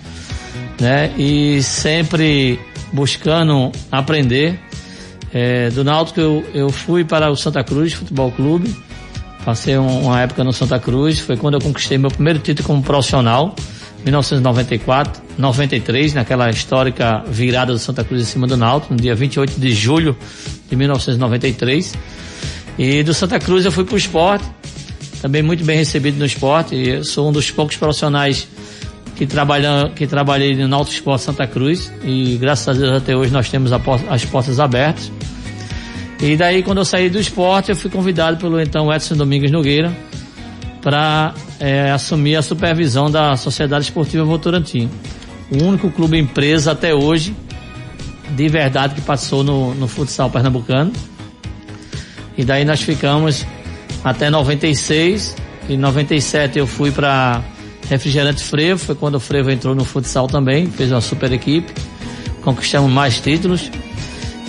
né? 0.79 1.12
E 1.17 1.62
sempre 1.63 2.60
buscando 2.91 3.72
aprender. 3.91 4.60
É, 5.34 5.70
do 5.70 5.84
Náutico 5.84 6.20
eu, 6.20 6.46
eu 6.53 6.70
fui 6.70 7.05
para 7.05 7.31
o 7.31 7.38
Santa 7.38 7.63
Cruz 7.63 7.93
Futebol 7.93 8.31
Clube, 8.31 8.75
Passei 9.46 9.75
uma 9.75 10.22
época 10.22 10.43
no 10.43 10.53
Santa 10.53 10.79
Cruz, 10.79 11.20
foi 11.20 11.36
quando 11.36 11.55
eu 11.55 11.62
conquistei 11.62 11.98
meu 11.98 12.12
primeiro 12.12 12.38
título 12.38 12.67
como 12.67 12.84
profissional, 12.84 13.55
1994, 14.03 15.22
93, 15.36 16.13
naquela 16.13 16.50
histórica 16.51 17.24
virada 17.27 17.74
do 17.74 17.79
Santa 17.79 18.03
Cruz 18.03 18.22
em 18.22 18.25
cima 18.25 18.46
do 18.46 18.55
Náutico, 18.55 18.93
no 18.93 19.00
dia 19.00 19.15
28 19.15 19.60
de 19.60 19.74
julho 19.74 20.15
de 20.70 20.75
1993. 20.75 21.96
E 22.77 23.01
do 23.01 23.15
Santa 23.15 23.39
Cruz 23.39 23.65
eu 23.65 23.72
fui 23.72 23.84
para 23.84 23.96
o 23.96 23.98
esporte, 23.98 24.46
também 25.21 25.43
muito 25.43 25.63
bem 25.63 25.77
recebido 25.77 26.17
no 26.17 26.25
esporte. 26.25 26.75
Eu 26.75 27.03
sou 27.03 27.29
um 27.29 27.31
dos 27.31 27.51
poucos 27.51 27.77
profissionais 27.77 28.47
que, 29.15 29.27
trabalham, 29.27 29.91
que 29.91 30.07
trabalhei 30.07 30.55
no 30.55 30.67
Náutico 30.67 30.95
Esporte 30.95 31.23
Santa 31.23 31.45
Cruz 31.45 31.93
e 32.03 32.37
graças 32.37 32.67
a 32.67 32.73
Deus 32.73 32.97
até 32.97 33.15
hoje 33.15 33.31
nós 33.31 33.47
temos 33.49 33.71
as 33.71 34.25
portas 34.25 34.59
abertas. 34.59 35.11
E 36.19 36.35
daí, 36.35 36.63
quando 36.63 36.79
eu 36.79 36.85
saí 36.85 37.09
do 37.09 37.19
esporte, 37.19 37.69
eu 37.69 37.75
fui 37.75 37.89
convidado 37.89 38.37
pelo 38.37 38.59
então 38.59 38.91
Edson 38.91 39.15
Domingos 39.15 39.51
Nogueira 39.51 39.95
para 40.81 41.33
é, 41.59 41.91
assumir 41.91 42.35
a 42.35 42.41
supervisão 42.41 43.09
da 43.09 43.37
Sociedade 43.37 43.85
Esportiva 43.85 44.23
Votorantim. 44.23 44.89
O 45.51 45.63
único 45.63 45.91
clube 45.91 46.17
empresa 46.17 46.71
até 46.71 46.93
hoje, 46.93 47.35
de 48.31 48.47
verdade, 48.49 48.95
que 48.95 49.01
passou 49.01 49.43
no, 49.43 49.75
no 49.75 49.87
futsal 49.87 50.29
pernambucano. 50.31 50.91
E 52.37 52.43
daí 52.43 52.65
nós 52.65 52.81
ficamos 52.81 53.45
até 54.03 54.29
96. 54.29 55.36
Em 55.70 55.77
97 55.77 56.60
eu 56.60 56.67
fui 56.67 56.91
para 56.91 57.41
Refrigerante 57.89 58.43
Frevo, 58.43 58.79
foi 58.79 58.96
quando 58.96 59.15
o 59.15 59.20
Frevo 59.20 59.51
entrou 59.51 59.75
no 59.75 59.84
futsal 59.84 60.27
também, 60.27 60.67
fez 60.67 60.91
uma 60.91 61.01
super 61.01 61.31
equipe. 61.31 61.72
Conquistamos 62.43 62.91
mais 62.91 63.20
títulos. 63.20 63.70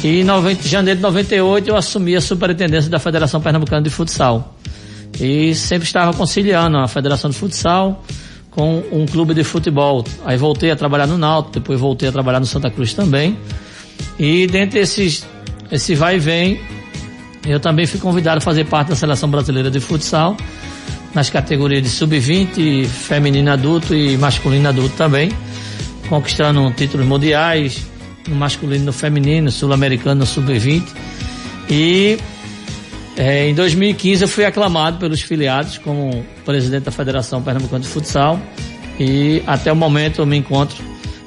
E 0.03 0.21
em 0.21 0.25
90, 0.25 0.67
janeiro 0.67 0.99
de 0.99 1.03
98 1.03 1.69
eu 1.69 1.77
assumi 1.77 2.17
a 2.17 2.21
superintendência 2.21 2.91
da 2.91 2.99
Federação 2.99 3.41
Pernambucana 3.41 3.83
de 3.83 3.91
Futsal. 3.91 4.57
E 5.21 5.55
sempre 5.55 5.87
estava 5.87 6.13
conciliando 6.17 6.79
a 6.79 6.89
Federação 6.89 7.31
de 7.31 7.37
Futsal 7.37 8.03
com 8.51 8.83
um 8.91 9.07
clube 9.07 9.35
de 9.35 9.45
futebol. 9.45 10.05
Aí 10.25 10.37
voltei 10.37 10.71
a 10.71 10.77
trabalhar 10.77 11.07
no 11.07 11.19
Náutico, 11.19 11.55
depois 11.55 11.79
voltei 11.79 12.09
a 12.09 12.13
trabalhar 12.13 12.41
no 12.41 12.47
Santa 12.47 12.71
Cruz 12.71 12.95
também. 12.95 13.37
E 14.19 14.47
dentre 14.47 14.81
esses 14.81 15.25
esse 15.71 15.95
vai 15.95 16.17
e 16.17 16.19
vem, 16.19 16.61
eu 17.45 17.59
também 17.59 17.87
fui 17.87 17.99
convidado 17.99 18.39
a 18.39 18.41
fazer 18.41 18.65
parte 18.65 18.89
da 18.89 18.97
Seleção 18.97 19.29
Brasileira 19.29 19.71
de 19.71 19.81
Futsal 19.81 20.37
nas 21.15 21.29
categorias 21.29 21.83
de 21.83 21.89
sub-20, 21.89 22.87
feminino 22.87 23.51
adulto 23.51 23.95
e 23.95 24.17
masculino 24.17 24.69
adulto 24.69 24.95
também, 24.97 25.31
conquistando 26.09 26.71
títulos 26.73 27.07
mundiais, 27.07 27.87
no 28.29 28.37
masculino 28.37 28.87
no 28.87 28.93
feminino, 28.93 29.51
sul-americano 29.51 30.21
no 30.21 30.27
sub-20. 30.27 30.85
E 31.69 32.19
é, 33.17 33.49
em 33.49 33.55
2015 33.55 34.23
eu 34.23 34.29
fui 34.29 34.45
aclamado 34.45 34.99
pelos 34.99 35.21
filiados 35.21 35.79
como 35.79 36.25
presidente 36.45 36.85
da 36.85 36.91
Federação 36.91 37.43
Pernambucana 37.43 37.81
de 37.81 37.89
Futsal 37.89 38.41
e 38.99 39.43
até 39.47 39.71
o 39.73 39.77
momento 39.77 40.23
eu 40.23 40.27
me 40.27 40.37
encontro 40.37 40.83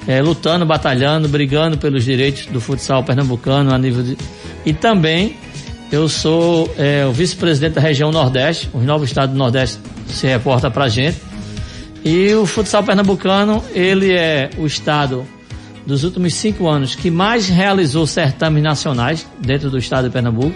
é, 0.07 0.21
lutando, 0.21 0.65
batalhando, 0.65 1.27
brigando 1.27 1.77
pelos 1.77 2.03
direitos 2.03 2.45
do 2.47 2.61
futsal 2.61 3.03
pernambucano 3.03 3.73
a 3.73 3.77
nível 3.77 4.03
de... 4.03 4.17
E 4.65 4.73
também 4.73 5.35
eu 5.91 6.09
sou 6.09 6.73
é, 6.77 7.05
o 7.05 7.11
vice-presidente 7.11 7.73
da 7.73 7.81
região 7.81 8.11
Nordeste, 8.11 8.69
os 8.73 8.83
novos 8.83 9.09
estados 9.09 9.33
do 9.33 9.37
Nordeste 9.37 9.79
se 10.07 10.27
reporta 10.27 10.69
pra 10.69 10.87
gente. 10.89 11.17
E 12.03 12.33
o 12.33 12.45
futsal 12.45 12.83
pernambucano, 12.83 13.63
ele 13.73 14.13
é 14.13 14.49
o 14.57 14.65
estado 14.65 15.25
dos 15.85 16.03
últimos 16.03 16.33
cinco 16.33 16.67
anos 16.67 16.95
que 16.95 17.11
mais 17.11 17.47
realizou 17.47 18.05
certames 18.07 18.63
nacionais 18.63 19.25
dentro 19.39 19.69
do 19.69 19.77
estado 19.77 20.07
de 20.07 20.13
Pernambuco. 20.13 20.55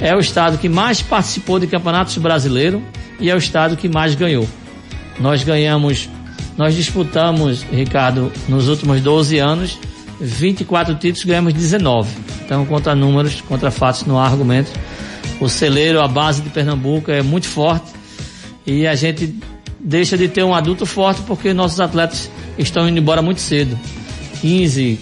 É 0.00 0.14
o 0.14 0.18
estado 0.18 0.58
que 0.58 0.68
mais 0.68 1.00
participou 1.00 1.58
de 1.58 1.66
campeonatos 1.66 2.16
brasileiros 2.18 2.82
e 3.20 3.30
é 3.30 3.34
o 3.34 3.38
estado 3.38 3.76
que 3.76 3.88
mais 3.88 4.14
ganhou. 4.14 4.46
Nós 5.18 5.42
ganhamos, 5.44 6.08
nós 6.56 6.74
disputamos, 6.74 7.62
Ricardo, 7.62 8.32
nos 8.48 8.68
últimos 8.68 9.00
12 9.00 9.38
anos, 9.38 9.78
24 10.20 10.94
títulos, 10.96 11.24
ganhamos 11.24 11.52
19. 11.52 12.08
Então, 12.44 12.64
contra 12.66 12.94
números, 12.94 13.40
contra 13.40 13.70
fatos, 13.70 14.04
não 14.04 14.18
há 14.18 14.26
argumentos. 14.26 14.72
O 15.40 15.48
celeiro, 15.48 16.00
a 16.00 16.08
base 16.08 16.42
de 16.42 16.50
Pernambuco 16.50 17.10
é 17.10 17.22
muito 17.22 17.46
forte 17.46 17.90
e 18.66 18.86
a 18.86 18.94
gente 18.94 19.34
deixa 19.80 20.16
de 20.16 20.28
ter 20.28 20.42
um 20.42 20.54
adulto 20.54 20.86
forte 20.86 21.20
porque 21.22 21.52
nossos 21.52 21.80
atletas 21.80 22.30
estão 22.58 22.88
indo 22.88 22.98
embora 22.98 23.20
muito 23.20 23.40
cedo. 23.40 23.78
15, 24.40 24.98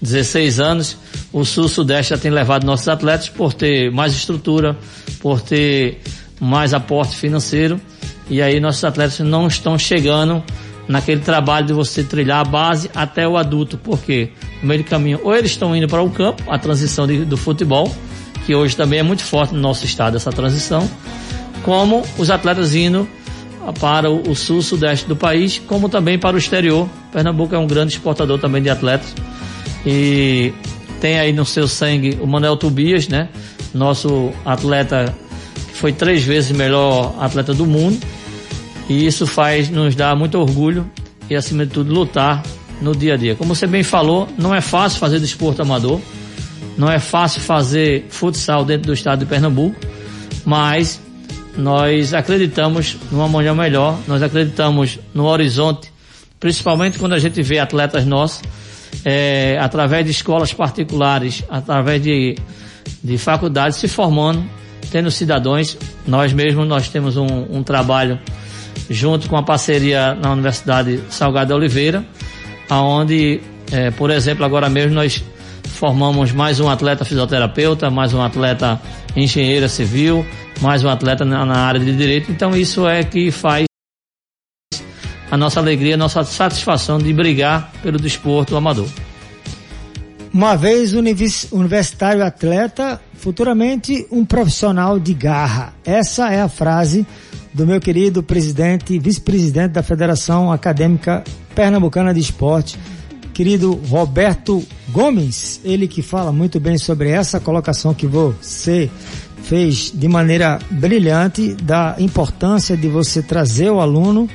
16 0.00 0.60
anos, 0.60 0.96
o 1.32 1.44
Sul-Sudeste 1.44 2.10
já 2.10 2.18
tem 2.18 2.30
levado 2.30 2.64
nossos 2.64 2.88
atletas 2.88 3.28
por 3.28 3.52
ter 3.52 3.90
mais 3.90 4.12
estrutura, 4.12 4.76
por 5.20 5.40
ter 5.40 6.00
mais 6.40 6.74
aporte 6.74 7.16
financeiro, 7.16 7.80
e 8.28 8.40
aí 8.40 8.60
nossos 8.60 8.84
atletas 8.84 9.18
não 9.20 9.46
estão 9.46 9.78
chegando 9.78 10.42
naquele 10.88 11.20
trabalho 11.20 11.66
de 11.66 11.72
você 11.72 12.02
trilhar 12.04 12.40
a 12.40 12.44
base 12.44 12.90
até 12.94 13.26
o 13.26 13.36
adulto, 13.36 13.78
porque 13.78 14.30
no 14.62 14.68
meio 14.68 14.82
do 14.82 14.88
caminho, 14.88 15.20
ou 15.22 15.34
eles 15.34 15.52
estão 15.52 15.74
indo 15.74 15.88
para 15.88 16.02
o 16.02 16.10
campo, 16.10 16.42
a 16.48 16.58
transição 16.58 17.06
de, 17.06 17.24
do 17.24 17.36
futebol, 17.36 17.94
que 18.44 18.54
hoje 18.54 18.76
também 18.76 18.98
é 18.98 19.02
muito 19.02 19.24
forte 19.24 19.54
no 19.54 19.60
nosso 19.60 19.84
estado 19.84 20.16
essa 20.16 20.30
transição, 20.30 20.88
como 21.62 22.02
os 22.18 22.30
atletas 22.30 22.74
indo 22.74 23.08
para 23.80 24.10
o 24.10 24.34
sul, 24.34 24.60
sudeste 24.60 25.06
do 25.06 25.16
país, 25.16 25.58
como 25.66 25.88
também 25.88 26.18
para 26.18 26.36
o 26.36 26.38
exterior. 26.38 26.88
Pernambuco 27.12 27.54
é 27.54 27.58
um 27.58 27.66
grande 27.66 27.94
exportador 27.94 28.38
também 28.38 28.62
de 28.62 28.68
atletas. 28.68 29.14
E 29.86 30.52
tem 31.00 31.18
aí 31.18 31.32
no 31.32 31.46
seu 31.46 31.66
sangue 31.66 32.18
o 32.20 32.26
Manuel 32.26 32.56
Tobias, 32.56 33.08
né? 33.08 33.28
Nosso 33.72 34.32
atleta 34.44 35.14
que 35.68 35.74
foi 35.76 35.92
três 35.92 36.22
vezes 36.22 36.52
melhor 36.52 37.14
atleta 37.18 37.54
do 37.54 37.66
mundo. 37.66 37.98
E 38.88 39.06
isso 39.06 39.26
faz 39.26 39.68
nos 39.68 39.94
dar 39.94 40.14
muito 40.14 40.38
orgulho 40.38 40.90
e, 41.28 41.34
acima 41.34 41.64
de 41.64 41.72
tudo, 41.72 41.92
lutar 41.92 42.42
no 42.80 42.94
dia 42.94 43.14
a 43.14 43.16
dia. 43.16 43.34
Como 43.34 43.54
você 43.54 43.66
bem 43.66 43.82
falou, 43.82 44.28
não 44.36 44.54
é 44.54 44.60
fácil 44.60 44.98
fazer 44.98 45.18
desporto 45.20 45.62
amador, 45.62 46.00
não 46.76 46.90
é 46.90 46.98
fácil 46.98 47.40
fazer 47.40 48.06
futsal 48.10 48.64
dentro 48.64 48.88
do 48.88 48.92
estado 48.92 49.20
de 49.20 49.26
Pernambuco, 49.26 49.76
mas 50.44 51.00
nós 51.56 52.12
acreditamos 52.12 52.96
numa 53.10 53.28
manhã 53.28 53.54
melhor, 53.54 53.98
nós 54.06 54.22
acreditamos 54.22 54.98
no 55.14 55.24
horizonte, 55.24 55.92
principalmente 56.38 56.98
quando 56.98 57.12
a 57.12 57.18
gente 57.18 57.40
vê 57.42 57.58
atletas 57.58 58.04
nossos, 58.04 58.42
é, 59.04 59.56
através 59.60 60.04
de 60.04 60.10
escolas 60.10 60.52
particulares, 60.52 61.42
através 61.48 62.02
de, 62.02 62.36
de 63.02 63.16
faculdades 63.18 63.78
se 63.78 63.88
formando, 63.88 64.44
tendo 64.90 65.10
cidadãos. 65.10 65.76
Nós 66.06 66.32
mesmos 66.32 66.66
nós 66.66 66.88
temos 66.88 67.16
um, 67.16 67.26
um 67.50 67.62
trabalho 67.62 68.18
junto 68.88 69.28
com 69.28 69.36
a 69.36 69.42
parceria 69.42 70.14
na 70.14 70.32
Universidade 70.32 71.02
Salgado 71.10 71.54
Oliveira, 71.54 72.04
aonde, 72.68 73.40
é, 73.72 73.90
por 73.90 74.10
exemplo, 74.10 74.44
agora 74.44 74.68
mesmo 74.68 74.94
nós 74.94 75.22
formamos 75.64 76.32
mais 76.32 76.60
um 76.60 76.68
atleta 76.68 77.04
fisioterapeuta, 77.04 77.90
mais 77.90 78.14
um 78.14 78.22
atleta 78.22 78.80
engenheira 79.16 79.68
civil, 79.68 80.24
mais 80.60 80.84
um 80.84 80.88
atleta 80.88 81.24
na, 81.24 81.44
na 81.44 81.58
área 81.58 81.80
de 81.80 81.94
direito. 81.96 82.30
Então 82.30 82.56
isso 82.56 82.86
é 82.86 83.02
que 83.02 83.30
faz 83.30 83.64
a 85.30 85.36
nossa 85.36 85.58
alegria, 85.60 85.94
a 85.94 85.98
nossa 85.98 86.22
satisfação 86.24 86.98
de 86.98 87.12
brigar 87.12 87.72
pelo 87.82 87.98
desporto 87.98 88.56
amador. 88.56 88.88
Uma 90.32 90.56
vez 90.56 90.94
universitário 90.94 92.24
atleta, 92.24 93.00
futuramente 93.14 94.06
um 94.10 94.24
profissional 94.24 94.98
de 94.98 95.14
garra. 95.14 95.72
Essa 95.84 96.32
é 96.32 96.40
a 96.40 96.48
frase 96.48 97.06
do 97.54 97.64
meu 97.64 97.80
querido 97.80 98.20
presidente, 98.20 98.98
vice-presidente 98.98 99.70
da 99.70 99.82
Federação 99.82 100.50
Acadêmica 100.50 101.22
Pernambucana 101.54 102.12
de 102.12 102.18
Esporte, 102.18 102.76
querido 103.32 103.74
Roberto 103.88 104.60
Gomes, 104.90 105.60
ele 105.64 105.86
que 105.86 106.02
fala 106.02 106.32
muito 106.32 106.58
bem 106.58 106.76
sobre 106.76 107.10
essa 107.10 107.38
colocação 107.38 107.94
que 107.94 108.08
você 108.08 108.90
fez 109.44 109.92
de 109.94 110.08
maneira 110.08 110.58
brilhante 110.68 111.54
da 111.54 111.94
importância 111.98 112.76
de 112.76 112.88
você 112.88 113.22
trazer 113.22 113.70
o 113.70 113.80
aluno 113.80 114.28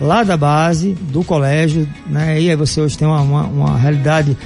lá 0.00 0.24
da 0.24 0.36
base, 0.36 0.94
do 0.94 1.22
colégio, 1.22 1.88
né? 2.08 2.40
E 2.40 2.50
aí 2.50 2.56
você 2.56 2.80
hoje 2.80 2.98
tem 2.98 3.06
uma, 3.06 3.20
uma, 3.20 3.42
uma 3.44 3.78
realidade 3.78 4.36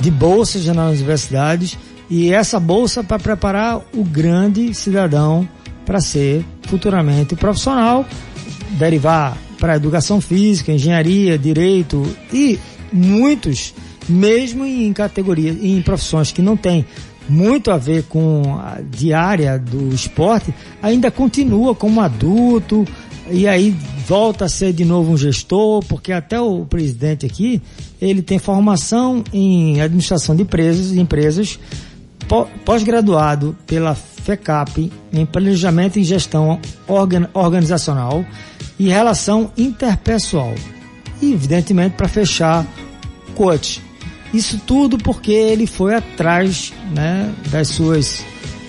de 0.00 0.10
bolsas 0.10 0.64
nas 0.66 0.96
universidades 0.96 1.76
e 2.08 2.32
essa 2.32 2.58
bolsa 2.58 3.04
para 3.04 3.18
preparar 3.18 3.80
o 3.94 4.04
grande 4.04 4.72
cidadão 4.72 5.46
para 5.84 6.00
ser 6.00 6.44
futuramente 6.62 7.36
profissional, 7.36 8.06
derivar 8.78 9.36
para 9.58 9.76
educação 9.76 10.20
física, 10.20 10.72
engenharia, 10.72 11.38
direito 11.38 12.04
e 12.32 12.58
muitos, 12.92 13.74
mesmo 14.08 14.64
em 14.64 14.92
categorias, 14.92 15.56
em 15.62 15.80
profissões 15.82 16.32
que 16.32 16.42
não 16.42 16.56
têm 16.56 16.84
muito 17.28 17.70
a 17.70 17.78
ver 17.78 18.04
com 18.04 18.58
a 18.58 18.80
diária 18.82 19.58
do 19.58 19.94
esporte, 19.94 20.52
ainda 20.82 21.10
continua 21.10 21.74
como 21.74 22.00
adulto 22.00 22.84
e 23.30 23.48
aí 23.48 23.74
volta 24.06 24.44
a 24.44 24.48
ser 24.48 24.72
de 24.72 24.84
novo 24.84 25.12
um 25.12 25.16
gestor, 25.16 25.82
porque 25.86 26.12
até 26.12 26.38
o 26.38 26.66
presidente 26.66 27.24
aqui, 27.24 27.62
ele 28.00 28.20
tem 28.20 28.38
formação 28.38 29.24
em 29.32 29.80
administração 29.80 30.36
de 30.36 30.42
empresas, 30.42 30.92
empresas 30.92 31.58
pós-graduado 32.64 33.56
pela 33.66 33.94
FECAP 33.94 34.90
em 35.12 35.26
planejamento 35.26 35.98
e 35.98 36.04
gestão 36.04 36.60
organizacional 37.32 38.24
e 38.78 38.88
relação 38.88 39.52
interpessoal. 39.56 40.54
E 41.20 41.32
evidentemente 41.32 41.96
para 41.96 42.08
fechar 42.08 42.66
coach. 43.34 43.82
Isso 44.32 44.60
tudo 44.66 44.98
porque 44.98 45.32
ele 45.32 45.66
foi 45.66 45.94
atrás 45.94 46.72
né, 46.92 47.32
das 47.50 47.68
suas 47.68 48.24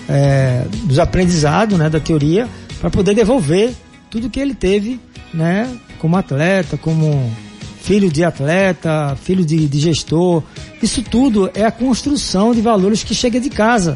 é, 0.08 0.66
dos 0.84 1.00
aprendizados, 1.00 1.78
né, 1.78 1.90
da 1.90 2.00
teoria, 2.00 2.48
para 2.80 2.90
poder 2.90 3.16
devolver 3.16 3.74
tudo 4.10 4.30
que 4.30 4.40
ele 4.40 4.54
teve, 4.54 5.00
né, 5.34 5.68
como 6.00 6.16
atleta, 6.18 6.78
como 6.78 7.32
filho 7.86 8.12
de 8.12 8.24
atleta, 8.24 9.15
filho 9.22 9.46
de, 9.46 9.68
de 9.68 9.80
gestor. 9.80 10.42
Isso 10.82 11.04
tudo 11.04 11.51
é 11.54 11.63
a 11.63 11.72
construção 11.72 12.54
de 12.54 12.60
valores 12.60 13.04
que 13.04 13.13
chega 13.13 13.39
de 13.39 13.50
casa. 13.50 13.96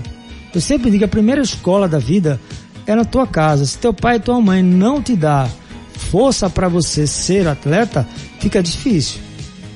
Eu 0.54 0.62
sempre 0.62 0.92
digo, 0.92 1.06
a 1.06 1.08
primeira 1.08 1.42
escola 1.42 1.88
da 1.88 1.98
vida 1.98 2.40
é 2.86 2.96
na 2.96 3.04
tua 3.04 3.26
casa. 3.26 3.66
Se 3.66 3.80
teu 3.80 3.92
pai 3.92 4.18
e 4.18 4.20
tua 4.20 4.40
mãe 4.40 4.62
não 4.62 5.02
te 5.02 5.16
dá 5.16 5.50
força 5.92 6.48
para 6.50 6.68
você 6.68 7.08
ser 7.08 7.48
atleta, 7.48 8.08
fica 8.40 8.62
difícil. 8.62 9.22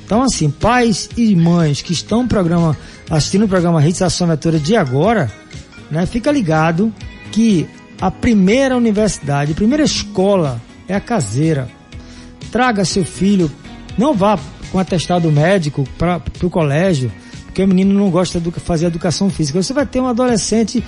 Então, 0.06 0.22
assim, 0.22 0.48
pais 0.48 1.10
e 1.18 1.36
mães 1.36 1.82
que 1.82 1.92
estão 1.92 2.28
programa, 2.28 2.78
assistindo 3.10 3.46
o 3.46 3.48
programa 3.48 3.86
Hits 3.86 4.04
Ação 4.04 4.28
Aventura 4.28 4.60
de 4.60 4.76
agora, 4.76 5.32
né, 5.90 6.06
fica 6.06 6.32
ligado 6.32 6.94
que 7.32 7.68
a 8.00 8.12
primeira 8.12 8.78
universidade, 8.78 9.54
a 9.54 9.56
primeira 9.56 9.84
escola 9.84 10.62
é 10.88 10.94
a 10.94 11.02
caseira. 11.02 11.68
Traga 12.52 12.86
seu 12.86 13.04
filho 13.04 13.52
não 13.98 14.14
vá 14.14 14.40
com 14.72 14.80
atestado 14.80 15.32
médico 15.32 15.88
para 15.98 16.22
o 16.42 16.50
colégio, 16.50 17.12
porque 17.46 17.64
o 17.64 17.68
menino 17.68 17.94
não 17.94 18.10
gosta 18.10 18.40
de 18.40 18.50
fazer 18.52 18.88
educação 18.88 19.30
física. 19.30 19.62
Você 19.62 19.74
vai 19.74 19.86
ter 19.86 20.00
um 20.00 20.08
adolescente 20.08 20.84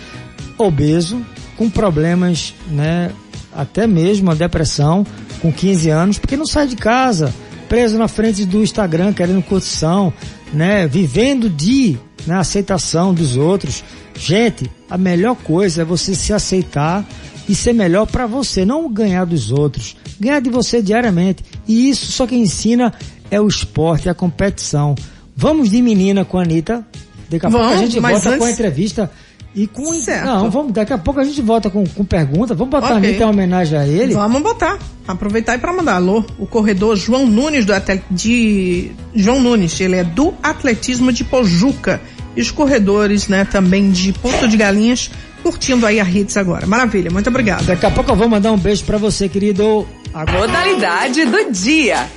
obeso, 0.58 1.24
com 1.58 1.70
problemas, 1.70 2.54
né, 2.70 3.12
até 3.54 3.88
mesmo 3.88 4.32
a 4.32 4.34
depressão, 4.34 5.06
com 5.41 5.52
15 5.52 5.89
anos, 5.89 6.18
porque 6.18 6.36
não 6.36 6.46
sai 6.46 6.68
de 6.68 6.76
casa, 6.76 7.34
preso 7.70 7.98
na 7.98 8.08
frente 8.08 8.46
do 8.46 8.62
Instagram, 8.62 9.13
querendo 9.13 9.41
curtição, 9.41 10.12
né, 10.52 10.88
vivendo 10.88 11.50
de 11.50 11.98
né, 12.26 12.36
aceitação 12.36 13.13
dos 13.13 13.38
outros. 13.38 13.84
Gente, 14.18 14.70
a 14.89 14.98
melhor 14.98 15.36
coisa 15.36 15.82
é 15.82 15.86
você 15.86 16.15
se 16.15 16.34
aceitar 16.34 17.06
e 17.47 17.55
ser 17.55 17.73
melhor 17.73 18.08
para 18.08 18.25
você, 18.25 18.65
não 18.65 18.91
ganhar 18.91 19.25
dos 19.25 19.51
outros, 19.51 19.95
ganhar 20.19 20.39
de 20.39 20.49
você 20.49 20.81
diariamente. 20.81 21.43
E 21.67 21.89
isso 21.89 22.12
só 22.12 22.25
quem 22.25 22.41
ensina 22.41 22.93
é 23.29 23.39
o 23.39 23.47
esporte, 23.47 24.08
é 24.08 24.12
a 24.12 24.15
competição. 24.15 24.95
Vamos 25.36 25.69
de 25.69 25.81
menina 25.81 26.23
com 26.23 26.39
a 26.39 26.43
Anitta. 26.43 26.86
Daqui 27.29 27.45
a 27.45 27.49
vamos, 27.49 27.67
pouco 27.67 27.84
a 27.84 27.86
gente 27.86 27.99
volta 27.99 28.29
antes... 28.29 28.39
com 28.39 28.45
a 28.45 28.51
entrevista. 28.51 29.12
E 29.55 29.67
com. 29.67 29.86
Certo. 29.93 30.25
Não, 30.25 30.49
vamos, 30.51 30.73
daqui 30.73 30.91
a 30.91 30.97
pouco 30.97 31.19
a 31.19 31.23
gente 31.23 31.41
volta 31.41 31.69
com, 31.69 31.86
com 31.88 32.03
pergunta. 32.03 32.53
Vamos 32.53 32.71
botar 32.71 32.88
okay. 32.88 32.95
a 32.95 32.97
Anitta 32.97 33.23
em 33.23 33.27
homenagem 33.27 33.77
a 33.77 33.88
ele? 33.88 34.13
Vamos 34.13 34.41
botar. 34.41 34.77
Aproveitar 35.08 35.55
e 35.55 35.60
para 35.60 35.71
mandar 35.71 35.95
alô. 35.95 36.25
O 36.38 36.45
corredor 36.45 36.95
João 36.97 37.25
Nunes 37.25 37.65
do 37.65 37.73
de 38.12 38.91
João 39.13 39.39
Nunes, 39.39 39.79
ele 39.79 39.95
é 39.95 40.03
do 40.03 40.34
atletismo 40.43 41.12
de 41.12 41.23
Pojuca. 41.23 42.01
E 42.36 42.41
os 42.41 42.51
corredores, 42.51 43.29
né, 43.29 43.45
também 43.45 43.91
de 43.91 44.12
Porto 44.12 44.45
de 44.45 44.58
Galinhas, 44.58 45.10
curtindo 45.45 45.86
aí 45.86 45.99
a 45.99 46.10
Hits 46.10 46.38
agora. 46.38 46.65
Maravilha, 46.65 47.12
muito 47.12 47.29
obrigado. 47.29 47.67
Daqui 47.67 47.86
a 47.86 47.91
pouco 47.91 48.10
eu 48.10 48.15
vou 48.15 48.27
mandar 48.27 48.51
um 48.51 48.58
beijo 48.58 48.84
para 48.84 48.97
você, 48.97 49.29
querido. 49.29 49.88
A 50.12 50.25
modalidade 50.31 51.23
do 51.23 51.51
dia. 51.51 52.10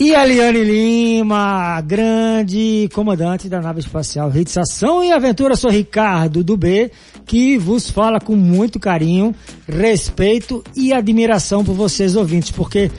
E 0.00 0.14
a 0.14 0.26
Liane 0.26 0.64
Lima, 0.64 1.80
grande 1.80 2.88
comandante 2.92 3.48
da 3.48 3.62
nave 3.62 3.80
espacial 3.80 4.30
Hits 4.34 4.58
Ação 4.58 5.02
e 5.02 5.12
Aventura, 5.12 5.54
sou 5.54 5.70
Ricardo 5.70 6.42
do 6.42 6.56
B, 6.56 6.90
que 7.24 7.56
vos 7.56 7.88
fala 7.88 8.20
com 8.20 8.34
muito 8.34 8.80
carinho, 8.80 9.32
respeito 9.66 10.62
e 10.74 10.92
admiração 10.92 11.64
por 11.64 11.74
vocês 11.74 12.16
ouvintes, 12.16 12.50
porque 12.50 12.90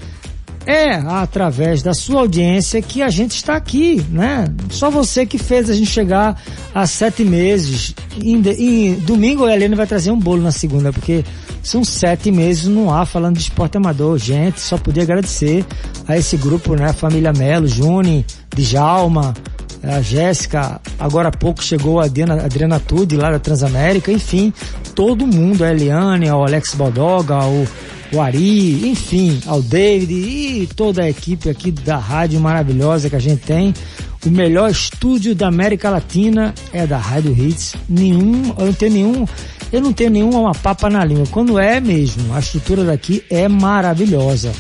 é 0.68 0.96
através 0.96 1.82
da 1.82 1.94
sua 1.94 2.20
audiência 2.20 2.82
que 2.82 3.02
a 3.02 3.10
gente 3.10 3.32
está 3.32 3.56
aqui, 3.56 4.06
né? 4.10 4.46
Só 4.70 4.92
você 4.92 5.26
que 5.26 5.38
fez 5.38 5.70
a 5.70 5.74
gente 5.74 5.90
chegar 5.90 6.40
a 6.76 6.86
sete 6.86 7.24
meses. 7.24 7.96
Em, 8.22 8.42
em 8.42 8.94
domingo 8.96 9.46
a 9.46 9.54
Helena 9.54 9.78
vai 9.78 9.88
trazer 9.88 10.12
um 10.12 10.20
bolo 10.20 10.42
na 10.42 10.52
segunda, 10.52 10.92
porque 10.92 11.24
são 11.64 11.86
sete 11.86 12.32
meses 12.32 12.66
no 12.66 12.92
ar 12.92 13.06
falando 13.06 13.38
de 13.38 13.44
esporte 13.44 13.78
amador. 13.78 14.18
Gente, 14.18 14.60
só 14.60 14.78
podia 14.78 15.04
agradecer 15.04 15.66
a 16.06 16.18
esse 16.18 16.36
grupo, 16.36 16.76
né? 16.76 16.92
Família 16.92 17.32
Melo, 17.32 17.66
Juni, 17.66 18.26
Djalma, 18.54 19.34
a 19.82 20.02
Jéssica, 20.02 20.82
agora 21.00 21.30
há 21.30 21.32
pouco 21.32 21.64
chegou 21.64 22.02
a 22.02 22.06
Adriana, 22.06 22.44
Adriana 22.44 22.80
Tude 22.80 23.16
lá 23.16 23.32
da 23.32 23.40
Transamérica, 23.40 24.12
enfim, 24.12 24.52
todo 24.94 25.26
mundo, 25.26 25.64
a 25.64 25.72
Eliane, 25.72 26.30
o 26.30 26.44
Alex 26.44 26.76
Baldoga, 26.76 27.38
o 27.46 27.66
o 28.12 28.22
Ari, 28.22 28.90
enfim, 28.90 29.40
ao 29.46 29.62
David 29.62 30.14
e 30.14 30.68
toda 30.76 31.04
a 31.04 31.10
equipe 31.10 31.50
aqui 31.50 31.72
da 31.72 31.98
rádio 31.98 32.40
maravilhosa 32.40 33.10
que 33.10 33.16
a 33.16 33.20
gente 33.20 33.42
tem. 33.44 33.74
O 34.26 34.30
melhor 34.30 34.70
estúdio 34.70 35.36
da 35.36 35.48
América 35.48 35.90
Latina 35.90 36.54
é 36.74 36.88
da 36.88 36.98
Rádio 36.98 37.32
Hits. 37.32 37.76
Nenhum, 37.88 38.54
eu 38.58 38.66
não 38.66 38.74
tenho 38.74 38.94
nenhum, 38.94 39.26
eu 39.72 39.82
não 39.82 39.94
tenho 39.94 40.10
nenhuma 40.10 40.52
papa 40.54 40.90
na 40.90 41.04
língua. 41.04 41.26
Quando 41.30 41.60
é 41.60 41.80
mesmo, 41.80 42.34
a 42.34 42.40
estrutura 42.40 42.84
daqui 42.84 43.24
é 43.30 43.48
maravilhosa. 43.48 44.52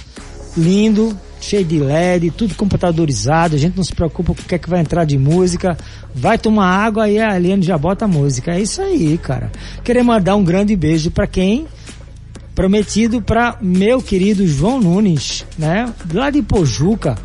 Lindo, 0.55 1.17
cheio 1.39 1.63
de 1.63 1.79
LED, 1.79 2.31
tudo 2.31 2.55
computadorizado, 2.55 3.55
a 3.55 3.59
gente 3.59 3.77
não 3.77 3.83
se 3.83 3.93
preocupa 3.93 4.33
com 4.33 4.41
o 4.41 4.45
que 4.45 4.55
é 4.55 4.57
que 4.57 4.69
vai 4.69 4.81
entrar 4.81 5.05
de 5.05 5.17
música, 5.17 5.77
vai 6.13 6.37
tomar 6.37 6.67
água 6.67 7.09
e 7.09 7.19
a 7.19 7.33
Aliane 7.33 7.63
já 7.63 7.77
bota 7.77 8.05
a 8.05 8.07
música. 8.07 8.53
É 8.53 8.61
isso 8.61 8.81
aí, 8.81 9.17
cara. 9.17 9.51
Queria 9.83 10.03
mandar 10.03 10.35
um 10.35 10.43
grande 10.43 10.75
beijo 10.75 11.11
para 11.11 11.27
quem 11.27 11.67
prometido 12.57 13.21
para 13.21 13.55
meu 13.61 14.01
querido 14.01 14.47
João 14.47 14.81
Nunes, 14.81 15.45
né? 15.59 15.93
Lá 16.11 16.31
de 16.31 16.41
Pojuca, 16.41 17.15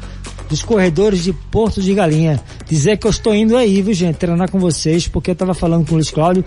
dos 0.47 0.63
corredores 0.63 1.25
de 1.25 1.33
Porto 1.33 1.81
de 1.81 1.95
Galinha. 1.95 2.39
Dizer 2.69 2.99
que 2.99 3.07
eu 3.07 3.11
estou 3.11 3.35
indo 3.35 3.57
aí, 3.57 3.81
viu, 3.81 3.95
gente, 3.95 4.17
treinar 4.17 4.51
com 4.51 4.59
vocês, 4.61 5.09
porque 5.09 5.31
eu 5.31 5.35
tava 5.35 5.55
falando 5.55 5.87
com 5.87 5.93
o 5.93 5.95
Luiz 5.95 6.11
Cláudio, 6.11 6.45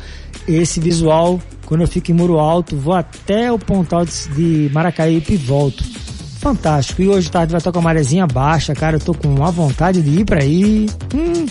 esse 0.48 0.80
visual, 0.80 1.42
quando 1.66 1.82
eu 1.82 1.88
fico 1.88 2.12
em 2.12 2.14
Muro 2.14 2.38
Alto, 2.38 2.78
vou 2.78 2.94
até 2.94 3.52
o 3.52 3.58
Pontal 3.58 4.06
de 4.06 4.70
Maracaípe 4.72 5.34
e 5.34 5.38
volto. 5.38 5.84
Fantástico. 6.38 7.02
E 7.02 7.08
hoje 7.08 7.32
tarde 7.32 7.54
vai 7.54 7.58
estar 7.58 7.72
com 7.72 7.80
a 7.80 7.82
marezinha 7.82 8.28
baixa, 8.28 8.76
cara, 8.76 8.98
eu 8.98 9.02
tô 9.02 9.16
com 9.16 9.30
uma 9.30 9.50
vontade 9.50 10.00
de 10.00 10.20
ir 10.20 10.26
para 10.26 10.44
aí. 10.44 10.86
Hum. 11.12 11.48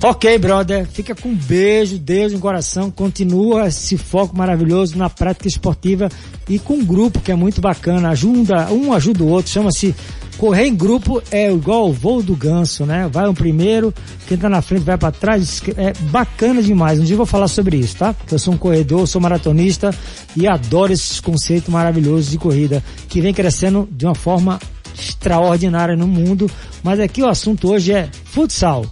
Ok, 0.00 0.38
brother, 0.38 0.86
fica 0.86 1.12
com 1.12 1.30
um 1.30 1.34
beijo, 1.34 1.98
Deus 1.98 2.32
no 2.32 2.38
coração, 2.38 2.88
continua 2.88 3.66
esse 3.66 3.98
foco 3.98 4.36
maravilhoso 4.36 4.96
na 4.96 5.10
prática 5.10 5.48
esportiva 5.48 6.08
e 6.48 6.56
com 6.56 6.74
um 6.74 6.84
grupo 6.84 7.18
que 7.18 7.32
é 7.32 7.34
muito 7.34 7.60
bacana, 7.60 8.10
ajuda, 8.10 8.68
um 8.72 8.92
ajuda 8.92 9.24
o 9.24 9.28
outro, 9.28 9.50
chama-se 9.50 9.92
correr 10.36 10.68
em 10.68 10.74
grupo. 10.74 11.20
É 11.32 11.50
igual 11.50 11.88
o 11.88 11.92
voo 11.92 12.22
do 12.22 12.36
ganso, 12.36 12.86
né? 12.86 13.08
Vai 13.12 13.28
um 13.28 13.34
primeiro, 13.34 13.92
quem 14.28 14.38
tá 14.38 14.48
na 14.48 14.62
frente 14.62 14.84
vai 14.84 14.96
para 14.96 15.10
trás, 15.10 15.60
é 15.76 15.92
bacana 16.10 16.62
demais. 16.62 17.00
Um 17.00 17.04
dia 17.04 17.14
eu 17.14 17.18
vou 17.18 17.26
falar 17.26 17.48
sobre 17.48 17.76
isso, 17.76 17.96
tá? 17.96 18.14
Eu 18.30 18.38
sou 18.38 18.54
um 18.54 18.56
corredor, 18.56 19.04
sou 19.08 19.20
maratonista 19.20 19.92
e 20.36 20.46
adoro 20.46 20.92
esses 20.92 21.18
conceitos 21.18 21.68
maravilhosos 21.68 22.30
de 22.30 22.38
corrida 22.38 22.84
que 23.08 23.20
vem 23.20 23.34
crescendo 23.34 23.88
de 23.90 24.06
uma 24.06 24.14
forma 24.14 24.60
extraordinária 24.96 25.96
no 25.96 26.06
mundo, 26.06 26.48
mas 26.84 27.00
aqui 27.00 27.20
o 27.20 27.28
assunto 27.28 27.68
hoje 27.68 27.92
é 27.92 28.08
futsal 28.24 28.86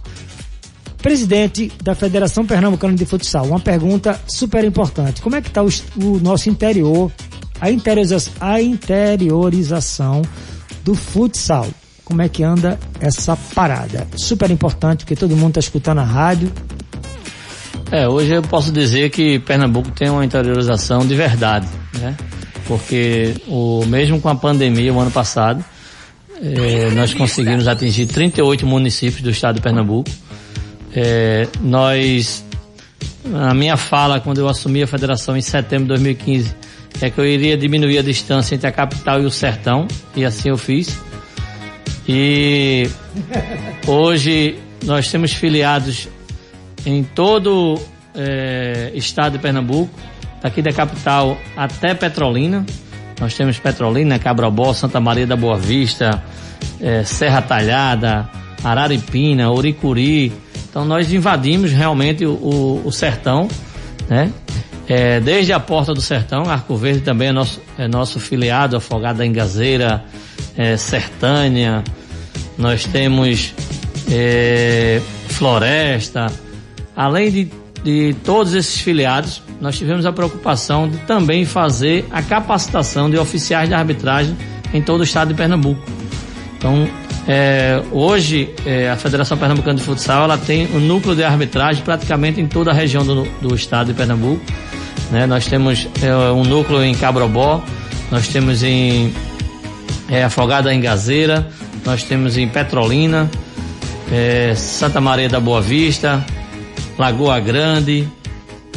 presidente 1.07 1.71
da 1.81 1.95
Federação 1.95 2.45
Pernambucana 2.45 2.93
de 2.93 3.05
Futsal, 3.05 3.45
uma 3.45 3.61
pergunta 3.61 4.19
super 4.27 4.65
importante. 4.65 5.21
Como 5.21 5.37
é 5.37 5.41
que 5.41 5.47
está 5.47 5.63
o, 5.63 5.69
o, 6.03 6.19
nosso 6.19 6.49
interior, 6.49 7.09
a 7.61 7.71
interiorização, 7.71 8.33
a 8.41 8.61
interiorização 8.61 10.21
do 10.83 10.93
futsal? 10.93 11.65
Como 12.03 12.21
é 12.21 12.27
que 12.27 12.43
anda 12.43 12.77
essa 12.99 13.37
parada? 13.55 14.05
Super 14.17 14.51
importante, 14.51 15.05
porque 15.05 15.15
todo 15.15 15.33
mundo 15.33 15.51
está 15.51 15.61
escutando 15.61 15.99
a 15.99 16.03
rádio. 16.03 16.51
É, 17.89 18.05
hoje 18.05 18.33
eu 18.33 18.41
posso 18.41 18.69
dizer 18.69 19.09
que 19.09 19.39
Pernambuco 19.39 19.89
tem 19.91 20.09
uma 20.09 20.25
interiorização 20.25 21.07
de 21.07 21.15
verdade, 21.15 21.69
né? 22.01 22.17
Porque 22.67 23.33
o, 23.47 23.85
mesmo 23.85 24.19
com 24.19 24.27
a 24.27 24.35
pandemia, 24.35 24.93
o 24.93 24.99
ano 24.99 25.11
passado, 25.11 25.63
eh, 26.41 26.89
nós 26.93 27.13
conseguimos 27.13 27.65
atingir 27.65 28.07
38 28.07 28.67
municípios 28.67 29.21
do 29.21 29.29
estado 29.29 29.55
de 29.55 29.61
Pernambuco 29.61 30.11
é, 30.95 31.47
nós, 31.61 32.43
a 33.33 33.53
minha 33.53 33.77
fala 33.77 34.19
quando 34.19 34.39
eu 34.39 34.47
assumi 34.47 34.83
a 34.83 34.87
federação 34.87 35.35
em 35.35 35.41
setembro 35.41 35.85
de 35.85 35.89
2015 35.89 36.55
é 37.01 37.09
que 37.09 37.19
eu 37.19 37.25
iria 37.25 37.57
diminuir 37.57 37.99
a 37.99 38.01
distância 38.01 38.55
entre 38.55 38.67
a 38.67 38.71
capital 38.71 39.21
e 39.21 39.25
o 39.25 39.29
sertão, 39.29 39.87
e 40.15 40.25
assim 40.25 40.49
eu 40.49 40.57
fiz. 40.57 40.99
E 42.07 42.89
hoje 43.85 44.57
nós 44.83 45.11
temos 45.11 45.33
filiados 45.33 46.07
em 46.85 47.03
todo 47.03 47.75
o 47.75 47.81
é, 48.15 48.91
estado 48.95 49.33
de 49.33 49.39
Pernambuco, 49.39 49.93
daqui 50.41 50.61
da 50.61 50.71
capital 50.71 51.37
até 51.55 51.93
Petrolina. 51.93 52.65
Nós 53.19 53.33
temos 53.35 53.59
Petrolina, 53.59 54.17
Cabrobó, 54.19 54.73
Santa 54.73 54.99
Maria 54.99 55.27
da 55.27 55.35
Boa 55.35 55.57
Vista, 55.57 56.23
é, 56.79 57.03
Serra 57.03 57.41
Talhada, 57.41 58.29
Araripina, 58.63 59.51
Oricuri, 59.51 60.31
então 60.69 60.85
nós 60.85 61.11
invadimos 61.11 61.71
realmente 61.71 62.25
o, 62.25 62.31
o, 62.33 62.81
o 62.85 62.91
sertão, 62.91 63.47
né? 64.09 64.31
É, 64.87 65.19
desde 65.19 65.51
a 65.51 65.59
porta 65.59 65.93
do 65.93 65.99
sertão, 65.99 66.49
Arco 66.49 66.75
Verde 66.77 67.01
também 67.01 67.27
é 67.27 67.31
nosso, 67.33 67.61
é 67.77 67.87
nosso 67.89 68.21
filiado, 68.21 68.77
Afogada 68.77 69.25
em 69.25 69.33
Gazeira, 69.33 70.05
é, 70.55 70.77
Sertânia, 70.77 71.83
nós 72.57 72.85
temos 72.85 73.53
é, 74.09 75.01
Floresta, 75.27 76.27
além 76.95 77.29
de, 77.29 77.51
de 77.83 78.15
todos 78.23 78.53
esses 78.53 78.79
filiados, 78.79 79.43
nós 79.59 79.77
tivemos 79.77 80.05
a 80.05 80.13
preocupação 80.13 80.89
de 80.89 80.97
também 80.99 81.43
fazer 81.43 82.05
a 82.09 82.21
capacitação 82.21 83.09
de 83.09 83.17
oficiais 83.17 83.67
de 83.67 83.75
arbitragem 83.75 84.37
em 84.73 84.81
todo 84.81 85.01
o 85.01 85.03
estado 85.03 85.29
de 85.29 85.33
Pernambuco. 85.33 85.81
Então, 86.57 86.87
é, 87.27 87.83
hoje, 87.91 88.53
é, 88.65 88.89
a 88.89 88.95
Federação 88.95 89.37
Pernambucana 89.37 89.77
de 89.77 89.83
Futsal 89.83 90.23
ela 90.23 90.37
tem 90.37 90.65
um 90.73 90.79
núcleo 90.79 91.13
de 91.13 91.25
arbitragem 91.25 91.83
praticamente 91.83 92.39
em 92.39 92.47
toda 92.47 92.71
a 92.71 92.73
região 92.73 93.05
do, 93.05 93.25
do 93.41 93.53
estado 93.53 93.87
de 93.87 93.93
Pernambuco. 93.93 94.41
Né? 95.11 95.25
Nós 95.25 95.45
temos 95.45 95.89
é, 96.01 96.15
um 96.31 96.43
núcleo 96.43 96.81
em 96.81 96.95
Cabrobó, 96.95 97.61
nós 98.09 98.29
temos 98.29 98.63
em 98.63 99.13
é, 100.09 100.23
Afogada 100.23 100.73
em 100.73 100.79
Gazeira, 100.79 101.49
nós 101.85 102.01
temos 102.01 102.37
em 102.37 102.47
Petrolina, 102.47 103.29
é, 104.09 104.53
Santa 104.55 105.01
Maria 105.01 105.27
da 105.27 105.41
Boa 105.41 105.61
Vista, 105.61 106.25
Lagoa 106.97 107.41
Grande, 107.41 108.07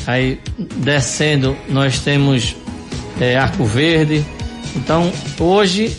aí 0.08 0.40
descendo 0.76 1.56
nós 1.68 2.00
temos 2.00 2.56
é, 3.20 3.36
Arco 3.36 3.64
Verde. 3.64 4.24
Então, 4.74 5.12
hoje, 5.38 5.96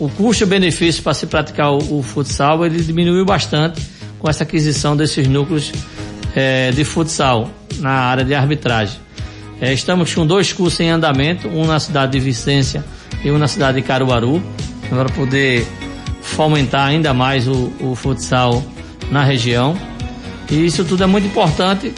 o 0.00 0.08
custo-benefício 0.08 1.02
para 1.02 1.12
se 1.12 1.26
praticar 1.26 1.70
o, 1.72 1.98
o, 1.98 2.02
futsal 2.02 2.64
ele 2.64 2.82
diminuiu 2.82 3.24
bastante 3.24 3.80
com 4.18 4.28
essa 4.28 4.44
aquisição 4.44 4.96
desses 4.96 5.28
núcleos 5.28 5.70
é, 6.34 6.70
de 6.70 6.84
futsal 6.84 7.50
na 7.78 7.90
área 7.90 8.24
de 8.24 8.34
arbitragem. 8.34 8.98
É, 9.60 9.74
estamos 9.74 10.12
com 10.14 10.26
dois 10.26 10.54
cursos 10.54 10.80
em 10.80 10.88
andamento, 10.88 11.46
um 11.48 11.66
na 11.66 11.78
cidade 11.78 12.12
de 12.12 12.20
Vicência 12.20 12.82
e 13.22 13.30
um 13.30 13.36
na 13.36 13.46
cidade 13.46 13.80
de 13.80 13.86
Caruaru, 13.86 14.42
para 14.88 15.10
poder 15.10 15.66
fomentar 16.22 16.88
ainda 16.88 17.12
mais 17.12 17.46
o, 17.46 17.70
o, 17.80 17.94
futsal 17.94 18.62
na 19.10 19.22
região. 19.22 19.76
E 20.50 20.64
isso 20.64 20.82
tudo 20.82 21.04
é 21.04 21.06
muito 21.06 21.26
importante. 21.26 21.92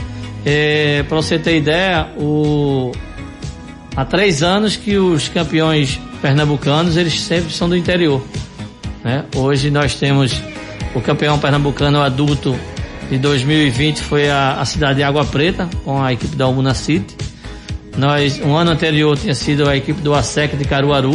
É, 0.44 1.04
para 1.04 1.16
você 1.16 1.38
ter 1.38 1.56
ideia, 1.56 2.08
o, 2.18 2.90
há 3.94 4.04
três 4.04 4.42
anos 4.42 4.74
que 4.74 4.96
os 4.96 5.28
campeões 5.28 6.00
pernambucanos, 6.22 6.96
eles 6.96 7.20
sempre 7.20 7.52
são 7.52 7.68
do 7.68 7.76
interior. 7.76 8.24
Né? 9.04 9.24
Hoje 9.34 9.70
nós 9.70 9.94
temos 9.96 10.40
o 10.94 11.00
campeão 11.00 11.38
pernambucano 11.38 12.00
adulto 12.00 12.56
de 13.10 13.18
2020 13.18 14.00
foi 14.00 14.30
a, 14.30 14.54
a 14.58 14.64
cidade 14.64 14.96
de 14.96 15.02
Água 15.02 15.22
Preta, 15.24 15.68
com 15.84 16.02
a 16.02 16.14
equipe 16.14 16.34
da 16.34 16.48
Umuna 16.48 16.72
City. 16.72 17.14
Nós, 17.98 18.40
um 18.40 18.56
ano 18.56 18.70
anterior 18.70 19.18
tinha 19.18 19.34
sido 19.34 19.68
a 19.68 19.76
equipe 19.76 20.00
do 20.00 20.14
ASEC 20.14 20.56
de 20.56 20.64
Caruaru. 20.64 21.12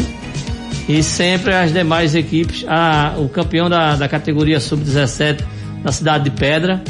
E 0.87 1.01
sempre 1.01 1.53
as 1.53 1.73
demais 1.73 2.13
equipes, 2.13 2.63
a, 2.67 3.15
o 3.17 3.27
campeão 3.27 3.67
da, 3.67 3.95
da 3.95 4.07
categoria 4.07 4.59
sub-17 4.59 5.41
da 5.83 5.91
cidade 5.91 6.25
de 6.25 6.31
Pedra, 6.31 6.83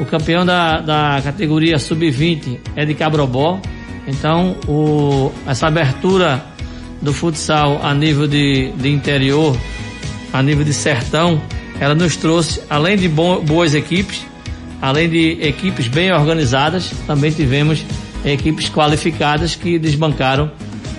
o 0.00 0.04
campeão 0.04 0.46
da, 0.46 0.80
da 0.80 1.20
categoria 1.22 1.78
sub-20 1.78 2.58
é 2.74 2.86
de 2.86 2.94
Cabrobó. 2.94 3.60
Então, 4.08 4.56
o, 4.66 5.30
essa 5.46 5.66
abertura 5.66 6.42
do 7.02 7.12
futsal 7.12 7.80
a 7.82 7.92
nível 7.92 8.26
de, 8.26 8.70
de 8.72 8.88
interior, 8.88 9.56
a 10.32 10.42
nível 10.42 10.64
de 10.64 10.72
sertão, 10.72 11.42
ela 11.80 11.94
nos 11.94 12.16
trouxe, 12.16 12.62
além 12.70 12.96
de 12.96 13.08
boas 13.08 13.74
equipes, 13.74 14.24
além 14.80 15.08
de 15.08 15.38
equipes 15.42 15.88
bem 15.88 16.12
organizadas, 16.12 16.92
também 17.06 17.32
tivemos 17.32 17.84
equipes 18.24 18.68
qualificadas 18.68 19.56
que 19.56 19.78
desbancaram 19.78 20.50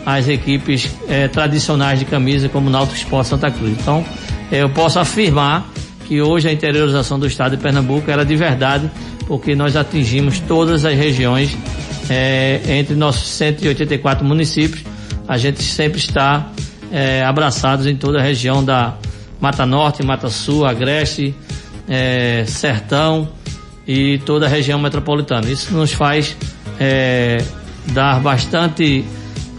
as 0.06 0.28
equipes 0.28 0.90
eh, 1.08 1.30
tradicionais 1.30 2.00
de 2.00 2.06
camisa, 2.06 2.50
como 2.50 2.68
o 2.68 2.70
Náutico 2.70 2.98
Esporte 2.98 3.30
Santa 3.30 3.50
Cruz. 3.50 3.72
Então, 3.80 4.04
eh, 4.52 4.62
eu 4.62 4.70
posso 4.70 5.00
afirmar 5.00 5.70
que 6.06 6.22
hoje 6.22 6.50
a 6.50 6.52
interiorização 6.52 7.18
do 7.18 7.26
estado 7.26 7.56
de 7.56 7.64
Pernambuco 7.64 8.12
era 8.12 8.26
de 8.26 8.36
verdade, 8.36 8.92
porque 9.26 9.56
nós 9.56 9.78
atingimos 9.78 10.40
todas 10.40 10.84
as 10.84 10.94
regiões 10.98 11.58
eh, 12.10 12.60
entre 12.68 12.94
nossos 12.94 13.30
184 13.30 14.26
municípios 14.26 14.84
a 15.28 15.38
gente 15.38 15.62
sempre 15.64 15.98
está 15.98 16.52
é, 16.92 17.24
abraçados 17.24 17.88
em 17.88 17.96
toda 17.96 18.20
a 18.20 18.22
região 18.22 18.64
da 18.64 18.96
Mata 19.40 19.66
Norte, 19.66 20.04
Mata 20.04 20.30
Sul, 20.30 20.66
Agreste, 20.66 21.36
é, 21.88 22.46
Sertão 22.48 23.30
e 23.88 24.20
toda 24.20 24.46
a 24.46 24.50
região 24.50 24.80
metropolitana. 24.80 25.50
Isso 25.50 25.74
nos 25.74 25.92
faz 25.92 26.36
é, 26.80 27.44
dar 27.88 28.20
bastante 28.20 29.04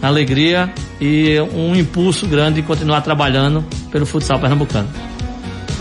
alegria 0.01 0.71
e 0.99 1.39
um 1.53 1.75
impulso 1.75 2.27
grande 2.27 2.61
de 2.61 2.67
continuar 2.67 3.01
trabalhando 3.01 3.63
pelo 3.91 4.05
futsal 4.05 4.39
pernambucano. 4.39 4.87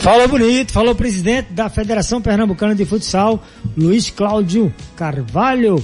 Falou 0.01 0.29
bonito, 0.29 0.71
falou 0.71 0.93
o 0.93 0.97
presidente 0.97 1.53
da 1.53 1.71
Federação 1.71 2.21
Pernambucana 2.21 2.75
de 2.75 2.85
Futsal, 2.85 3.43
Luiz 3.75 4.11
Cláudio 4.11 4.75
Carvalho. 4.97 5.83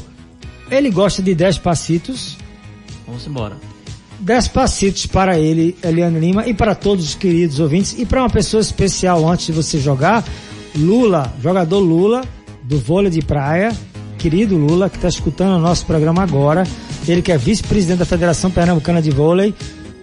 Ele 0.70 0.90
gosta 0.90 1.22
de 1.22 1.34
10 1.34 1.56
passitos. 1.58 2.36
Vamos 3.06 3.26
embora 3.26 3.69
dez 4.20 4.46
passitos 4.46 5.06
para 5.06 5.38
ele, 5.38 5.76
Eliane 5.82 6.20
Lima, 6.20 6.46
e 6.46 6.54
para 6.54 6.74
todos 6.74 7.04
os 7.04 7.14
queridos 7.14 7.58
ouvintes, 7.58 7.96
e 7.98 8.04
para 8.04 8.20
uma 8.20 8.30
pessoa 8.30 8.60
especial 8.60 9.26
antes 9.28 9.46
de 9.46 9.52
você 9.52 9.78
jogar, 9.78 10.24
Lula, 10.76 11.32
jogador 11.42 11.80
Lula, 11.80 12.22
do 12.62 12.78
vôlei 12.78 13.10
de 13.10 13.22
praia, 13.22 13.72
querido 14.18 14.56
Lula, 14.56 14.90
que 14.90 14.96
está 14.96 15.08
escutando 15.08 15.56
o 15.56 15.60
nosso 15.60 15.86
programa 15.86 16.22
agora, 16.22 16.64
ele 17.08 17.22
que 17.22 17.32
é 17.32 17.38
vice-presidente 17.38 17.98
da 17.98 18.04
Federação 18.04 18.50
Pernambucana 18.50 19.00
de 19.00 19.10
Vôlei, 19.10 19.54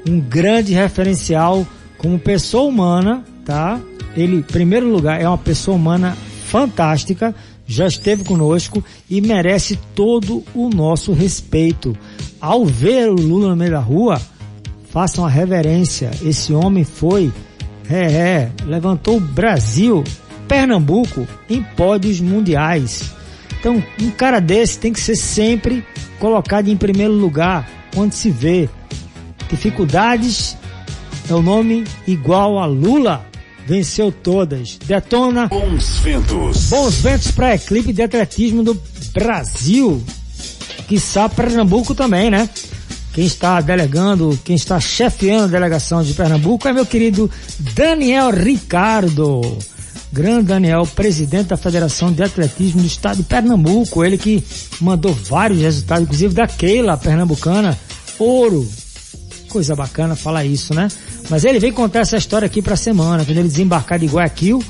um 0.07 0.19
grande 0.19 0.73
referencial 0.73 1.65
como 1.97 2.17
pessoa 2.17 2.63
humana, 2.63 3.23
tá? 3.45 3.79
Ele, 4.15 4.37
em 4.37 4.41
primeiro 4.41 4.89
lugar, 4.89 5.21
é 5.21 5.27
uma 5.27 5.37
pessoa 5.37 5.77
humana 5.77 6.17
fantástica, 6.45 7.35
já 7.67 7.85
esteve 7.85 8.23
conosco 8.23 8.83
e 9.09 9.19
merece 9.19 9.77
todo 9.93 10.43
o 10.55 10.69
nosso 10.69 11.11
respeito 11.11 11.95
ao 12.39 12.65
ver 12.65 13.09
o 13.09 13.15
Lula 13.15 13.49
no 13.49 13.55
meio 13.55 13.71
da 13.71 13.79
rua, 13.79 14.21
façam 14.89 15.25
a 15.25 15.29
reverência. 15.29 16.11
Esse 16.23 16.53
homem 16.53 16.83
foi, 16.83 17.31
é, 17.89 18.03
é, 18.03 18.51
levantou 18.65 19.17
o 19.17 19.21
Brasil 19.21 20.03
Pernambuco 20.47 21.27
em 21.49 21.61
pódios 21.61 22.21
mundiais. 22.21 23.11
Então, 23.59 23.83
um 24.01 24.11
cara 24.11 24.39
desse 24.39 24.79
tem 24.79 24.93
que 24.93 24.99
ser 24.99 25.15
sempre 25.15 25.85
colocado 26.19 26.69
em 26.69 26.77
primeiro 26.77 27.13
lugar, 27.13 27.67
onde 27.95 28.15
se 28.15 28.29
vê. 28.29 28.69
Dificuldades 29.49 30.57
é 31.29 31.33
o 31.33 31.41
nome 31.41 31.83
igual 32.05 32.59
a 32.59 32.65
Lula. 32.65 33.25
Venceu 33.67 34.13
todas. 34.13 34.77
Detona. 34.85 35.47
Bons 35.47 35.99
ventos. 35.99 36.69
Bons 36.69 36.95
ventos 37.01 37.31
para 37.31 37.47
a 37.47 37.55
equipe 37.55 37.91
de 37.91 38.01
atletismo 38.01 38.63
do 38.63 38.81
Brasil. 39.13 40.01
Quiçá 40.87 41.27
Pernambuco 41.27 41.93
também, 41.93 42.31
né? 42.31 42.49
Quem 43.11 43.25
está 43.25 43.59
delegando, 43.59 44.39
quem 44.45 44.55
está 44.55 44.79
chefiando 44.79 45.43
a 45.43 45.47
delegação 45.47 46.01
de 46.01 46.13
Pernambuco 46.13 46.65
é 46.65 46.71
meu 46.71 46.85
querido 46.85 47.29
Daniel 47.75 48.29
Ricardo. 48.29 49.41
Grande 50.13 50.45
Daniel, 50.45 50.87
presidente 50.95 51.47
da 51.47 51.57
Federação 51.57 52.09
de 52.13 52.23
Atletismo 52.23 52.79
do 52.79 52.87
Estado 52.87 53.17
de 53.17 53.23
Pernambuco. 53.23 54.05
Ele 54.05 54.17
que 54.17 54.41
mandou 54.79 55.13
vários 55.13 55.59
resultados, 55.59 56.03
inclusive 56.03 56.33
da 56.33 56.47
Keila, 56.47 56.95
pernambucana. 56.95 57.77
Ouro. 58.17 58.65
Coisa 59.49 59.75
bacana 59.75 60.15
falar 60.15 60.45
isso, 60.45 60.73
né? 60.73 60.87
Mas 61.29 61.43
ele 61.43 61.59
vem 61.59 61.71
contar 61.71 61.99
essa 61.99 62.17
história 62.17 62.45
aqui 62.45 62.61
pra 62.61 62.75
semana, 62.75 63.23
quando 63.25 63.37
ele 63.37 63.47
desembarcar 63.47 63.99
de 63.99 64.05
Guayaquil, 64.05 64.63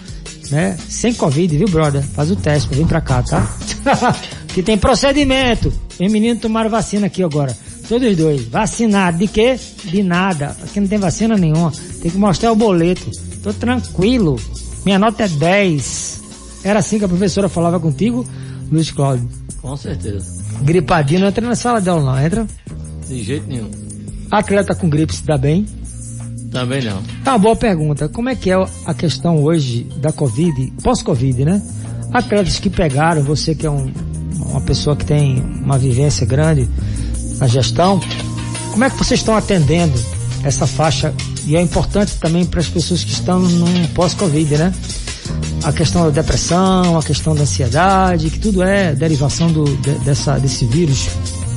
né? 0.50 0.78
Sem 0.90 1.14
Covid, 1.14 1.56
viu, 1.58 1.68
brother? 1.68 2.02
Faz 2.02 2.32
o 2.32 2.36
teste, 2.36 2.74
vem 2.74 2.88
pra 2.88 3.02
cá, 3.02 3.22
tá? 3.22 3.48
que 4.54 4.64
tem 4.64 4.78
procedimento. 4.78 5.72
Os 6.00 6.12
meninos 6.12 6.42
tomaram 6.42 6.70
vacina 6.70 7.08
aqui 7.08 7.24
agora. 7.24 7.56
Todos 7.88 8.10
os 8.10 8.18
dois. 8.18 8.46
Vacinado. 8.46 9.18
De 9.18 9.28
quê? 9.28 9.58
De 9.86 10.04
nada. 10.04 10.56
Aqui 10.64 10.80
não 10.80 10.88
tem 10.88 10.98
vacina 10.98 11.38
nenhuma. 11.38 11.72
Tem 12.02 12.12
que 12.12 12.18
mostrar 12.18 12.52
o 12.52 12.56
boleto. 12.56 13.10
Tô 13.42 13.54
tranquilo. 13.54 14.38
Minha 14.86 15.00
nota 15.00 15.24
é 15.24 15.28
10. 15.28 16.22
Era 16.64 16.80
assim 16.80 17.00
que 17.00 17.06
a 17.06 17.08
professora 17.08 17.48
falava 17.48 17.80
contigo, 17.80 18.26
Luiz 18.72 18.92
Cláudio? 18.92 19.28
Com 19.62 19.78
certeza. 19.78 20.26
Gripadinho, 20.62 21.22
não 21.22 21.28
entra 21.28 21.46
na 21.46 21.56
sala 21.56 21.80
dela 21.80 22.02
não, 22.02 22.20
entra? 22.20 22.46
De 23.08 23.24
jeito 23.24 23.48
nenhum. 23.48 23.70
Atleta 24.30 24.76
com 24.76 24.90
gripe 24.90 25.16
se 25.16 25.24
dá 25.24 25.38
bem? 25.38 25.66
Também 26.52 26.82
não. 26.84 27.02
Tá 27.24 27.32
uma 27.34 27.40
boa 27.40 27.56
pergunta. 27.56 28.08
Como 28.08 28.30
é 28.30 28.36
que 28.36 28.50
é 28.50 28.56
a 28.86 28.94
questão 28.94 29.44
hoje 29.44 29.84
da 29.98 30.12
Covid, 30.12 30.74
pós-Covid, 30.82 31.46
né? 31.46 31.62
Atletas 32.14 32.60
que 32.60 32.70
pegaram, 32.70 33.22
você 33.22 33.54
que 33.54 33.66
é 33.66 33.70
um, 33.70 33.92
uma 34.38 34.62
pessoa 34.62 34.96
que 34.96 35.06
tem 35.06 35.42
uma 35.42 35.78
vivência 35.78 36.26
grande 36.26 36.68
na 37.38 37.48
gestão, 37.48 38.00
como 38.72 38.84
é 38.84 38.90
que 38.90 38.98
vocês 38.98 39.20
estão 39.20 39.36
atendendo 39.36 40.00
essa 40.44 40.66
faixa? 40.66 41.14
E 41.46 41.56
é 41.56 41.62
importante 41.62 42.16
também 42.18 42.46
para 42.46 42.60
as 42.60 42.68
pessoas 42.68 43.04
que 43.04 43.12
estão 43.12 43.40
num 43.40 43.88
pós-Covid, 43.88 44.58
né? 44.58 44.74
A 45.64 45.74
questão 45.74 46.04
da 46.04 46.10
depressão, 46.10 46.98
a 46.98 47.04
questão 47.04 47.36
da 47.36 47.42
ansiedade, 47.42 48.30
que 48.30 48.40
tudo 48.40 48.62
é 48.64 48.94
derivação 48.94 49.52
do, 49.52 49.66
de, 49.78 49.92
dessa, 50.00 50.40
desse 50.40 50.66
vírus 50.66 51.10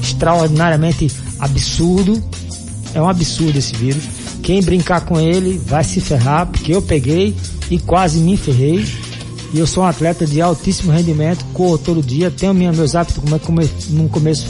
extraordinariamente 0.02 1.10
absurdo. 1.38 2.22
É 2.94 3.00
um 3.00 3.08
absurdo 3.08 3.58
esse 3.58 3.74
vírus. 3.76 4.02
Quem 4.50 4.60
brincar 4.60 5.02
com 5.02 5.20
ele 5.20 5.62
vai 5.64 5.84
se 5.84 6.00
ferrar, 6.00 6.44
porque 6.44 6.74
eu 6.74 6.82
peguei 6.82 7.36
e 7.70 7.78
quase 7.78 8.18
me 8.18 8.36
ferrei. 8.36 8.84
E 9.54 9.58
eu 9.60 9.64
sou 9.64 9.84
um 9.84 9.86
atleta 9.86 10.26
de 10.26 10.40
altíssimo 10.40 10.90
rendimento, 10.90 11.44
corro 11.54 11.78
todo 11.78 12.02
dia, 12.02 12.32
tenho 12.32 12.52
minha, 12.52 12.72
meus 12.72 12.96
hábitos, 12.96 13.22
como 13.22 13.36
é 13.36 13.38
como 13.38 13.60
no 13.90 14.08
começo 14.08 14.44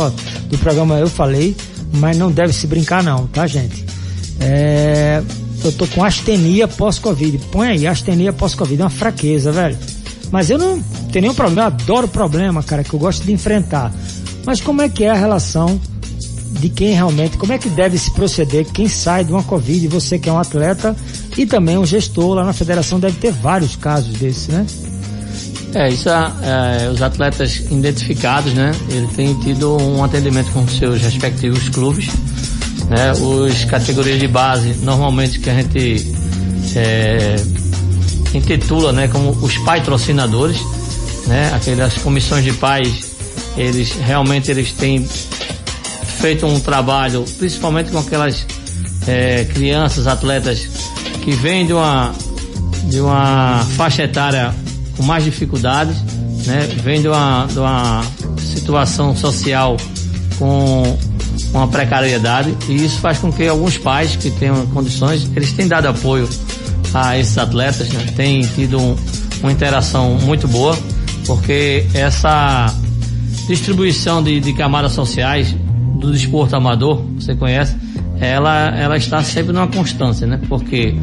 do 0.49 0.57
programa 0.57 0.99
eu 0.99 1.07
falei, 1.07 1.55
mas 1.93 2.17
não 2.17 2.33
deve 2.33 2.55
se 2.55 2.67
brincar 2.67 3.03
não, 3.03 3.27
tá 3.27 3.47
gente? 3.47 3.85
É, 4.41 5.23
eu 5.63 5.71
tô 5.73 5.87
com 5.89 6.03
astenia 6.03 6.67
pós-Covid. 6.67 7.37
Põe 7.53 7.69
aí, 7.69 7.87
astenia 7.87 8.33
pós-Covid, 8.33 8.81
é 8.81 8.85
uma 8.85 8.91
fraqueza, 8.91 9.53
velho. 9.53 9.77
Mas 10.33 10.49
eu 10.49 10.57
não 10.57 10.81
tenho 11.13 11.25
nenhum 11.25 11.35
problema, 11.35 11.61
eu 11.61 11.67
adoro 11.67 12.09
problema, 12.09 12.63
cara, 12.63 12.83
que 12.83 12.95
eu 12.95 12.99
gosto 12.99 13.23
de 13.23 13.35
enfrentar. 13.35 13.93
Mas 14.47 14.63
como 14.63 14.81
é 14.81 14.89
que 14.89 15.05
é 15.05 15.11
a 15.11 15.15
relação 15.15 15.79
de 16.61 16.69
quem 16.69 16.93
realmente, 16.93 17.39
como 17.39 17.53
é 17.53 17.59
que 17.59 17.69
deve 17.69 17.99
se 17.99 18.11
proceder, 18.13 18.67
quem 18.67 18.89
sai 18.89 19.25
de 19.25 19.33
uma 19.33 19.43
Covid, 19.43 19.89
você 19.89 20.19
que 20.19 20.29
é 20.29 20.33
um 20.33 20.39
atleta 20.39 20.95
e 21.37 21.47
também 21.47 21.79
um 21.79 21.87
gestor 21.87 22.35
lá 22.35 22.45
na 22.45 22.53
federação 22.53 23.01
deve 23.01 23.17
ter 23.17 23.33
vários 23.33 23.75
casos 23.75 24.13
desses, 24.15 24.49
né? 24.49 24.67
É, 25.75 25.89
isso 25.89 26.09
é, 26.09 26.33
é, 26.43 26.91
os 26.91 27.01
atletas 27.01 27.63
identificados, 27.71 28.53
né? 28.53 28.73
Eles 28.91 29.11
têm 29.13 29.35
tido 29.41 29.77
um 29.77 30.03
atendimento 30.03 30.51
com 30.53 30.67
seus 30.67 31.01
respectivos 31.01 31.69
clubes, 31.69 32.09
né? 32.89 33.13
Os 33.13 33.65
categorias 33.65 34.19
de 34.19 34.27
base, 34.27 34.75
normalmente 34.83 35.39
que 35.39 35.49
a 35.49 35.55
gente 35.55 36.13
é, 36.77 37.37
intitula, 38.35 38.93
né? 38.93 39.07
Como 39.09 39.31
os 39.31 39.57
patrocinadores, 39.59 40.61
né? 41.27 41.53
Aquelas 41.55 41.95
comissões 41.99 42.45
de 42.45 42.53
pais, 42.53 43.15
eles 43.57 43.93
realmente 43.93 44.51
eles 44.51 44.73
têm 44.73 45.09
feito 46.21 46.47
um 46.47 46.61
trabalho, 46.61 47.25
principalmente 47.39 47.91
com 47.91 47.99
aquelas 47.99 48.47
é, 49.07 49.45
crianças, 49.47 50.07
atletas 50.07 50.69
que 51.23 51.33
vêm 51.33 51.67
de 51.67 51.73
uma 51.73 52.13
de 52.85 53.01
uma 53.01 53.65
faixa 53.77 54.03
etária 54.03 54.53
com 54.97 55.03
mais 55.03 55.25
dificuldades, 55.25 55.97
né? 56.47 56.69
Vem 56.83 57.01
de 57.01 57.09
uma, 57.09 57.47
de 57.47 57.59
uma 57.59 58.03
situação 58.39 59.15
social 59.17 59.77
com 60.39 60.99
uma 61.53 61.69
precariedade 61.69 62.55
e 62.69 62.85
isso 62.85 62.99
faz 63.01 63.19
com 63.19 63.33
que 63.33 63.47
alguns 63.47 63.79
pais 63.79 64.17
que 64.17 64.31
tenham 64.31 64.67
condições, 64.69 65.31
eles 65.37 65.53
têm 65.53 65.69
dado 65.69 65.87
apoio 65.87 66.29
a 66.93 67.17
esses 67.19 67.39
atletas, 67.39 67.89
né? 67.91 68.13
Tem 68.17 68.43
tido 68.43 68.79
um, 68.79 68.97
uma 69.41 69.53
interação 69.53 70.19
muito 70.23 70.49
boa, 70.49 70.77
porque 71.27 71.87
essa 71.95 72.75
distribuição 73.47 74.23
de, 74.23 74.41
de 74.41 74.53
camadas 74.53 74.93
sociais 74.93 75.55
do 76.01 76.13
desporto 76.13 76.57
amador, 76.57 77.05
você 77.15 77.35
conhece, 77.35 77.77
ela, 78.21 78.69
ela 78.77 78.97
está 78.97 79.23
sempre 79.23 79.53
numa 79.53 79.69
constância, 79.69 80.27
né? 80.27 80.41
Porque 80.49 80.95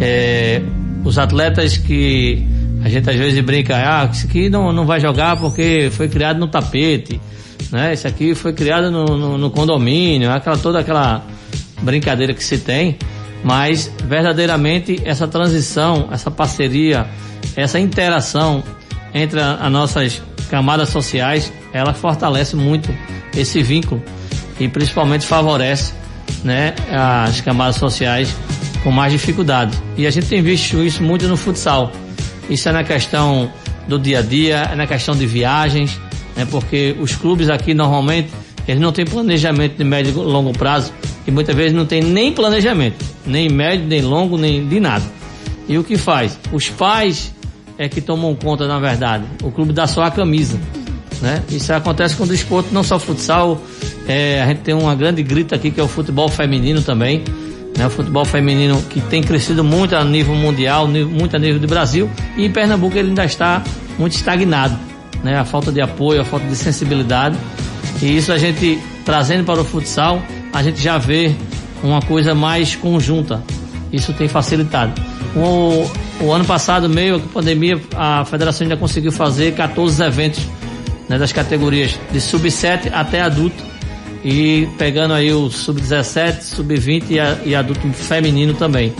é, 0.00 0.60
os 1.04 1.18
atletas 1.18 1.76
que 1.76 2.44
a 2.82 2.88
gente 2.88 3.08
às 3.08 3.16
vezes 3.16 3.40
brinca, 3.40 3.76
ah, 3.76 4.08
isso 4.12 4.26
aqui 4.26 4.48
não, 4.48 4.72
não 4.72 4.86
vai 4.86 5.00
jogar 5.00 5.36
porque 5.36 5.90
foi 5.92 6.08
criado 6.08 6.38
no 6.38 6.48
tapete, 6.48 7.20
né? 7.70 7.94
Isso 7.94 8.06
aqui 8.06 8.34
foi 8.34 8.52
criado 8.52 8.90
no, 8.90 9.04
no, 9.04 9.38
no 9.38 9.50
condomínio, 9.50 10.30
aquela, 10.30 10.56
toda 10.56 10.80
aquela 10.80 11.22
brincadeira 11.82 12.34
que 12.34 12.42
se 12.42 12.58
tem, 12.58 12.98
mas 13.42 13.92
verdadeiramente 14.04 15.00
essa 15.04 15.28
transição, 15.28 16.08
essa 16.10 16.30
parceria, 16.30 17.06
essa 17.56 17.78
interação 17.78 18.62
entre 19.14 19.40
as 19.40 19.72
nossas 19.72 20.22
camadas 20.50 20.88
sociais, 20.88 21.52
ela 21.72 21.94
fortalece 21.94 22.56
muito 22.56 22.92
esse 23.36 23.62
vínculo 23.62 24.02
e 24.58 24.68
principalmente 24.68 25.26
favorece 25.26 25.92
né, 26.44 26.74
as 26.90 27.40
camadas 27.40 27.76
sociais 27.76 28.34
com 28.82 28.90
mais 28.90 29.12
dificuldade. 29.12 29.76
E 29.96 30.06
a 30.06 30.10
gente 30.10 30.28
tem 30.28 30.42
visto 30.42 30.82
isso 30.82 31.02
muito 31.02 31.26
no 31.26 31.36
futsal. 31.36 31.92
Isso 32.48 32.68
é 32.68 32.72
na 32.72 32.84
questão 32.84 33.50
do 33.86 33.98
dia 33.98 34.20
a 34.20 34.22
dia, 34.22 34.68
é 34.72 34.74
na 34.74 34.86
questão 34.86 35.16
de 35.16 35.26
viagens, 35.26 35.98
né? 36.36 36.46
porque 36.50 36.96
os 37.00 37.14
clubes 37.14 37.48
aqui 37.48 37.74
normalmente 37.74 38.30
eles 38.66 38.80
não 38.80 38.92
têm 38.92 39.06
planejamento 39.06 39.76
de 39.78 39.84
médio 39.84 40.12
e 40.12 40.14
longo 40.14 40.52
prazo 40.52 40.92
e 41.26 41.30
muitas 41.30 41.56
vezes 41.56 41.72
não 41.72 41.86
tem 41.86 42.02
nem 42.02 42.32
planejamento, 42.32 43.02
nem 43.26 43.48
médio, 43.48 43.86
nem 43.86 44.02
longo, 44.02 44.36
nem 44.36 44.66
de 44.66 44.78
nada. 44.78 45.04
E 45.66 45.78
o 45.78 45.84
que 45.84 45.96
faz? 45.96 46.38
Os 46.52 46.68
pais 46.68 47.34
é 47.78 47.88
que 47.88 48.00
tomam 48.00 48.34
conta, 48.34 48.66
na 48.66 48.78
verdade. 48.78 49.24
O 49.42 49.50
clube 49.50 49.72
dá 49.72 49.86
só 49.86 50.02
a 50.02 50.10
camisa. 50.10 50.58
Né? 51.20 51.42
Isso 51.50 51.72
acontece 51.72 52.14
com 52.16 52.24
o 52.24 52.26
desporto, 52.26 52.72
não 52.72 52.82
só 52.82 52.98
futsal. 52.98 53.60
É, 54.06 54.40
a 54.40 54.46
gente 54.46 54.60
tem 54.60 54.74
uma 54.74 54.94
grande 54.94 55.22
grita 55.22 55.56
aqui 55.56 55.70
que 55.70 55.80
é 55.80 55.82
o 55.82 55.88
futebol 55.88 56.28
feminino 56.28 56.80
também 56.82 57.24
né? 57.78 57.86
O 57.86 57.90
futebol 57.90 58.24
feminino 58.24 58.82
que 58.90 59.00
tem 59.00 59.22
crescido 59.22 59.62
muito 59.62 59.94
a 59.94 60.04
nível 60.04 60.34
mundial, 60.34 60.88
muito 60.88 61.36
a 61.36 61.38
nível 61.38 61.60
do 61.60 61.68
Brasil, 61.68 62.10
e 62.36 62.44
em 62.44 62.50
Pernambuco 62.50 62.98
ele 62.98 63.10
ainda 63.10 63.24
está 63.24 63.62
muito 63.96 64.14
estagnado, 64.14 64.76
né? 65.22 65.38
A 65.38 65.44
falta 65.44 65.70
de 65.70 65.80
apoio, 65.80 66.20
a 66.20 66.24
falta 66.24 66.46
de 66.46 66.56
sensibilidade. 66.56 67.38
E 68.02 68.16
isso 68.16 68.32
a 68.32 68.38
gente 68.38 68.78
trazendo 69.04 69.44
para 69.44 69.60
o 69.60 69.64
futsal, 69.64 70.20
a 70.52 70.62
gente 70.62 70.82
já 70.82 70.98
vê 70.98 71.34
uma 71.82 72.02
coisa 72.02 72.34
mais 72.34 72.74
conjunta. 72.74 73.42
Isso 73.92 74.12
tem 74.12 74.28
facilitado. 74.28 74.92
O, 75.34 75.88
o 76.24 76.32
ano 76.32 76.44
passado, 76.44 76.88
meio 76.88 77.16
a 77.16 77.20
pandemia, 77.20 77.80
a 77.96 78.24
federação 78.24 78.64
ainda 78.64 78.76
conseguiu 78.76 79.12
fazer 79.12 79.54
14 79.54 80.02
eventos 80.02 80.46
né, 81.08 81.18
das 81.18 81.32
categorias 81.32 81.98
de 82.12 82.20
sub-7 82.20 82.90
até 82.92 83.20
adulto 83.20 83.64
e 84.24 84.68
pegando 84.76 85.14
aí 85.14 85.32
o 85.32 85.48
sub-17, 85.48 86.40
sub-20 86.42 87.04
e, 87.10 87.48
e, 87.48 87.54
adulto 87.54 87.88
feminino 87.92 88.54
também. 88.54 88.92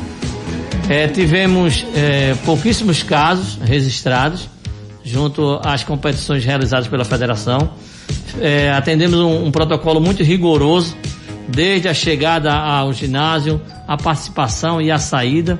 É, 0.88 1.06
tivemos 1.06 1.84
é, 1.94 2.34
pouquíssimos 2.44 3.02
casos 3.02 3.58
registrados 3.62 4.48
junto 5.04 5.60
às 5.64 5.82
competições 5.82 6.44
realizadas 6.44 6.86
pela 6.88 7.04
federação. 7.04 7.70
É, 8.40 8.70
atendemos 8.70 9.18
um, 9.18 9.46
um, 9.46 9.50
protocolo 9.50 10.00
muito 10.00 10.22
rigoroso, 10.22 10.96
desde 11.48 11.88
a 11.88 11.94
chegada 11.94 12.52
ao 12.52 12.92
ginásio, 12.92 13.60
a 13.86 13.96
participação 13.96 14.80
e 14.80 14.90
a 14.90 14.98
saída. 14.98 15.58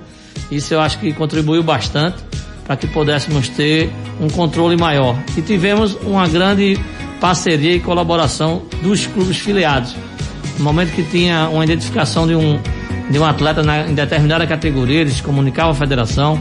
Isso 0.51 0.73
eu 0.73 0.81
acho 0.81 0.99
que 0.99 1.13
contribuiu 1.13 1.63
bastante 1.63 2.28
para 2.69 2.77
que 2.77 2.87
pudéssemos 2.87 3.49
ter 3.49 3.91
um 4.21 4.29
controle 4.29 4.77
maior. 4.77 5.17
E 5.35 5.41
tivemos 5.41 5.97
uma 6.03 6.29
grande 6.29 6.79
parceria 7.19 7.75
e 7.75 7.81
colaboração 7.81 8.63
dos 8.83 9.07
clubes 9.07 9.39
filiados. 9.39 9.97
No 10.59 10.65
momento 10.65 10.93
que 10.93 11.03
tinha 11.03 11.49
uma 11.49 11.65
identificação 11.65 12.27
de 12.27 12.35
um, 12.35 12.61
de 13.11 13.19
um 13.19 13.25
atleta 13.25 13.63
na, 13.63 13.89
em 13.89 13.95
determinada 13.95 14.47
categoria, 14.47 15.01
eles 15.01 15.19
comunicavam 15.23 15.73
a 15.73 15.75
federação. 15.75 16.39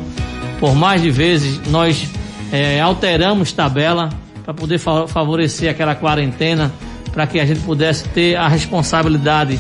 Por 0.59 0.75
mais 0.75 1.01
de 1.01 1.09
vezes 1.09 1.61
nós 1.67 2.09
é, 2.51 2.81
alteramos 2.81 3.53
tabela 3.53 4.09
para 4.43 4.53
poder 4.53 4.79
fa 4.79 5.07
favorecer 5.07 5.71
aquela 5.71 5.95
quarentena, 5.95 6.73
para 7.13 7.25
que 7.25 7.39
a 7.39 7.45
gente 7.45 7.61
pudesse 7.61 8.07
ter 8.09 8.35
a 8.35 8.49
responsabilidade 8.49 9.57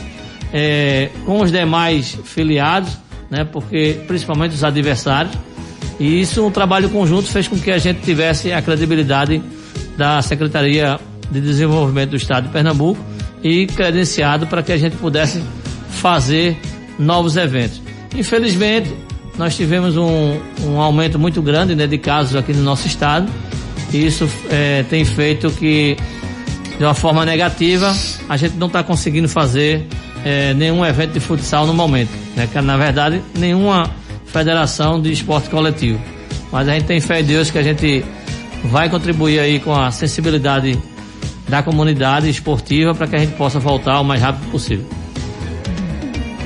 é, 0.51 1.11
com 1.25 1.39
os 1.39 1.49
demais 1.49 2.19
filiados, 2.25 2.97
né, 3.29 3.45
porque 3.45 4.01
principalmente 4.05 4.53
os 4.53 4.65
adversários. 4.65 5.33
E 5.99 6.21
isso, 6.21 6.45
um 6.45 6.51
trabalho 6.51 6.89
conjunto, 6.89 7.27
fez 7.27 7.47
com 7.47 7.57
que 7.57 7.71
a 7.71 7.77
gente 7.77 8.01
tivesse 8.01 8.51
a 8.51 8.61
credibilidade 8.61 9.41
da 9.97 10.21
Secretaria 10.21 10.99
de 11.31 11.41
Desenvolvimento 11.41 12.11
do 12.11 12.15
Estado 12.15 12.47
de 12.47 12.53
Pernambuco 12.53 12.99
e 13.43 13.65
credenciado 13.67 14.47
para 14.47 14.61
que 14.61 14.71
a 14.71 14.77
gente 14.77 14.95
pudesse 14.97 15.41
fazer 15.89 16.57
novos 16.99 17.35
eventos. 17.35 17.81
Infelizmente, 18.15 18.93
nós 19.37 19.55
tivemos 19.55 19.97
um, 19.97 20.39
um 20.63 20.81
aumento 20.81 21.19
muito 21.19 21.41
grande 21.41 21.75
né, 21.75 21.85
de 21.85 21.97
casos 21.97 22.35
aqui 22.35 22.53
no 22.53 22.63
nosso 22.63 22.87
estado 22.87 23.27
e 23.93 24.05
isso 24.05 24.29
é, 24.49 24.83
tem 24.89 25.05
feito 25.05 25.49
que, 25.51 25.95
de 26.77 26.83
uma 26.83 26.93
forma 26.93 27.25
negativa, 27.25 27.95
a 28.27 28.37
gente 28.37 28.55
não 28.55 28.67
está 28.67 28.83
conseguindo 28.83 29.29
fazer 29.29 29.87
é, 30.25 30.53
nenhum 30.53 30.85
evento 30.85 31.13
de 31.13 31.19
futsal 31.19 31.65
no 31.65 31.73
momento. 31.73 32.09
Né, 32.35 32.47
que, 32.51 32.59
na 32.61 32.77
verdade, 32.77 33.21
nenhuma 33.37 33.89
Federação 34.27 35.01
de 35.01 35.11
Esporte 35.11 35.49
Coletivo. 35.49 35.99
Mas 36.51 36.67
a 36.67 36.73
gente 36.73 36.85
tem 36.85 37.01
fé 37.01 37.21
em 37.21 37.23
Deus 37.23 37.49
que 37.49 37.57
a 37.57 37.63
gente 37.63 38.05
vai 38.65 38.89
contribuir 38.89 39.39
aí 39.39 39.59
com 39.59 39.73
a 39.73 39.91
sensibilidade 39.91 40.77
da 41.47 41.63
comunidade 41.63 42.29
esportiva 42.29 42.93
para 42.93 43.07
que 43.07 43.15
a 43.15 43.19
gente 43.19 43.35
possa 43.35 43.59
voltar 43.59 43.99
o 43.99 44.03
mais 44.03 44.21
rápido 44.21 44.49
possível. 44.51 44.85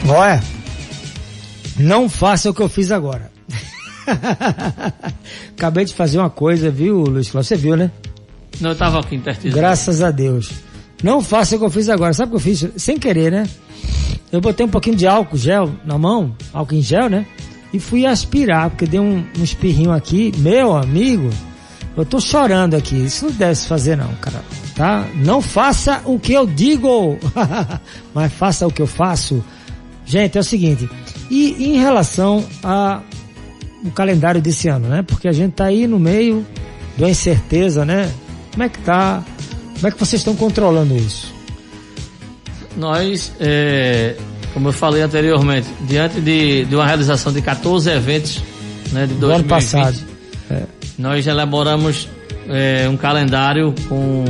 Olha, 0.08 0.42
não 1.78 2.10
faça 2.10 2.50
o 2.50 2.54
que 2.54 2.62
eu 2.62 2.70
fiz 2.70 2.92
agora. 2.92 3.32
Acabei 5.56 5.86
de 5.86 5.94
fazer 5.94 6.18
uma 6.18 6.30
coisa, 6.30 6.70
viu, 6.70 7.04
Luiz 7.04 7.30
Cláudio? 7.30 7.48
Você 7.48 7.56
viu, 7.56 7.76
né? 7.76 7.92
Não, 8.60 8.72
eu 8.72 8.74
estava 8.74 9.00
aqui 9.00 9.16
intertido. 9.16 9.56
Graças 9.56 10.02
a 10.02 10.12
Deus. 10.12 10.52
Não 11.04 11.22
faça 11.22 11.56
o 11.56 11.60
que 11.60 11.66
eu 11.66 11.70
fiz 11.70 11.90
agora. 11.90 12.14
Sabe 12.14 12.30
o 12.30 12.32
que 12.32 12.36
eu 12.38 12.56
fiz? 12.56 12.68
Sem 12.78 12.98
querer, 12.98 13.32
né? 13.32 13.48
Eu 14.32 14.40
botei 14.40 14.66
um 14.66 14.70
pouquinho 14.70 14.96
de 14.96 15.08
álcool 15.08 15.38
gel 15.38 15.72
na 15.84 15.98
mão, 15.98 16.36
álcool 16.54 16.76
em 16.76 16.82
gel, 16.82 17.10
né? 17.10 17.26
E 17.74 17.80
fui 17.80 18.06
aspirar, 18.06 18.70
porque 18.70 18.86
deu 18.86 19.02
um, 19.02 19.26
um 19.38 19.44
espirrinho 19.44 19.92
aqui, 19.92 20.32
meu 20.38 20.76
amigo, 20.76 21.30
eu 21.96 22.06
tô 22.06 22.20
chorando 22.20 22.76
aqui, 22.76 22.96
isso 22.96 23.26
não 23.26 23.32
deve 23.34 23.56
se 23.56 23.68
fazer 23.68 23.96
não, 23.98 24.14
cara, 24.16 24.44
tá? 24.76 25.08
Não 25.16 25.42
faça 25.42 26.02
o 26.06 26.20
que 26.20 26.34
eu 26.34 26.46
digo, 26.46 27.18
mas 28.14 28.32
faça 28.34 28.68
o 28.68 28.72
que 28.72 28.82
eu 28.82 28.88
faço. 28.88 29.44
Gente, 30.06 30.38
é 30.38 30.42
o 30.42 30.44
seguinte, 30.44 30.90
e 31.30 31.74
em 31.74 31.78
relação 31.78 32.46
a 32.64 33.02
o 33.84 33.92
calendário 33.92 34.42
desse 34.42 34.68
ano, 34.68 34.88
né? 34.88 35.02
Porque 35.02 35.28
a 35.28 35.32
gente 35.32 35.54
tá 35.54 35.66
aí 35.66 35.88
no 35.88 36.00
meio 36.00 36.46
da 36.98 37.10
incerteza, 37.10 37.84
né? 37.84 38.12
Como 38.52 38.64
é 38.64 38.70
que 38.70 38.80
tá? 38.80 39.24
Como 39.76 39.88
é 39.88 39.92
que 39.92 39.98
vocês 39.98 40.20
estão 40.22 40.36
controlando 40.36 40.96
isso? 40.96 41.34
Nós 42.78 43.34
é, 43.40 44.16
como 44.54 44.70
eu 44.70 44.74
falei 44.74 45.02
anteriormente, 45.02 45.68
diante 45.82 46.20
de, 46.20 46.66
de 46.66 46.76
uma 46.76 46.86
realização 46.86 47.32
de 47.32 47.42
14 47.42 47.90
eventos 47.90 48.42
né, 48.92 49.06
de 49.08 49.14
2020, 49.14 49.20
Do 49.20 49.32
ano 49.32 49.44
passado. 49.46 49.98
É. 50.50 50.64
nós 50.98 51.26
elaboramos 51.26 52.08
é, 52.50 52.88
um 52.90 52.98
calendário 52.98 53.74
com 53.88 54.26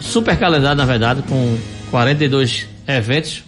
super 0.00 0.36
calendário, 0.38 0.76
na 0.76 0.84
verdade, 0.84 1.22
com 1.22 1.56
42 1.90 2.68
eventos 2.86 3.42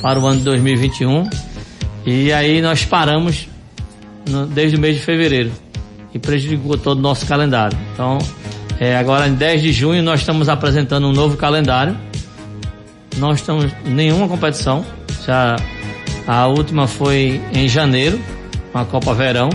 para 0.00 0.18
o 0.18 0.26
ano 0.26 0.38
de 0.38 0.44
2021. 0.44 1.28
E 2.06 2.32
aí 2.32 2.60
nós 2.60 2.84
paramos 2.84 3.48
no, 4.28 4.46
desde 4.46 4.76
o 4.76 4.80
mês 4.80 4.96
de 4.96 5.02
fevereiro 5.02 5.52
e 6.14 6.18
prejudicou 6.18 6.76
todo 6.76 6.98
o 6.98 7.02
nosso 7.02 7.26
calendário. 7.26 7.76
Então, 7.92 8.18
é, 8.78 8.96
agora 8.96 9.28
em 9.28 9.34
10 9.34 9.62
de 9.62 9.72
junho 9.72 10.02
nós 10.02 10.20
estamos 10.20 10.48
apresentando 10.48 11.06
um 11.06 11.12
novo 11.12 11.36
calendário. 11.36 11.96
Não 13.16 13.32
estamos 13.32 13.70
em 13.84 13.90
nenhuma 13.90 14.26
competição, 14.26 14.84
já 15.26 15.56
a 16.26 16.46
última 16.46 16.86
foi 16.86 17.40
em 17.52 17.68
janeiro, 17.68 18.20
com 18.72 18.78
a 18.78 18.84
Copa 18.84 19.14
Verão. 19.14 19.50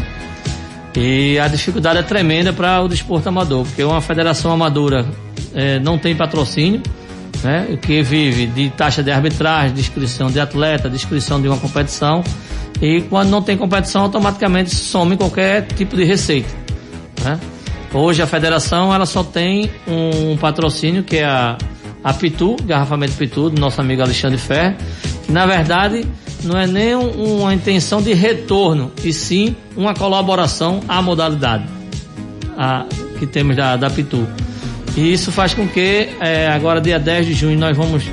E 0.95 1.37
a 1.39 1.47
dificuldade 1.47 1.99
é 1.99 2.03
tremenda 2.03 2.51
para 2.51 2.81
o 2.81 2.87
desporto 2.87 3.29
amador, 3.29 3.65
porque 3.65 3.83
uma 3.83 4.01
federação 4.01 4.51
amadora 4.51 5.05
é, 5.53 5.79
não 5.79 5.97
tem 5.97 6.15
patrocínio, 6.15 6.81
né, 7.43 7.77
que 7.81 8.01
vive 8.01 8.47
de 8.47 8.69
taxa 8.71 9.03
de 9.03 9.11
arbitragem, 9.11 9.73
de 9.73 9.81
inscrição 9.81 10.31
de 10.31 10.39
atleta, 10.39 10.89
de 10.89 10.95
inscrição 10.95 11.39
de 11.39 11.47
uma 11.47 11.57
competição, 11.57 12.23
e 12.81 13.01
quando 13.01 13.29
não 13.29 13.41
tem 13.41 13.55
competição, 13.55 14.03
automaticamente 14.03 14.73
some 14.73 15.15
qualquer 15.17 15.67
tipo 15.67 15.95
de 15.95 16.03
receita. 16.03 16.49
Né? 17.23 17.39
Hoje 17.93 18.21
a 18.21 18.27
federação 18.27 18.93
ela 18.93 19.05
só 19.05 19.23
tem 19.23 19.69
um 19.87 20.35
patrocínio 20.37 21.03
que 21.03 21.17
é 21.17 21.25
a, 21.25 21.57
a 22.03 22.13
Pitu, 22.13 22.55
garrafamento 22.63 23.13
Pitu, 23.13 23.49
do 23.49 23.59
nosso 23.59 23.79
amigo 23.79 24.01
Alexandre 24.01 24.37
Ferre, 24.37 24.75
na 25.29 25.45
verdade, 25.45 26.07
não 26.43 26.57
é 26.57 26.65
nem 26.65 26.95
uma 26.95 27.53
intenção 27.53 28.01
de 28.01 28.13
retorno, 28.13 28.91
e 29.03 29.11
sim 29.11 29.55
uma 29.75 29.93
colaboração 29.93 30.81
à 30.87 31.01
modalidade 31.01 31.65
a, 32.57 32.85
que 33.19 33.25
temos 33.25 33.55
da, 33.55 33.75
da 33.75 33.89
Pitu. 33.89 34.27
E 34.95 35.13
isso 35.13 35.31
faz 35.31 35.53
com 35.53 35.67
que 35.67 36.09
é, 36.19 36.47
agora, 36.47 36.81
dia 36.81 36.99
10 36.99 37.27
de 37.27 37.33
junho, 37.33 37.57
nós 37.57 37.75
vamos 37.75 38.03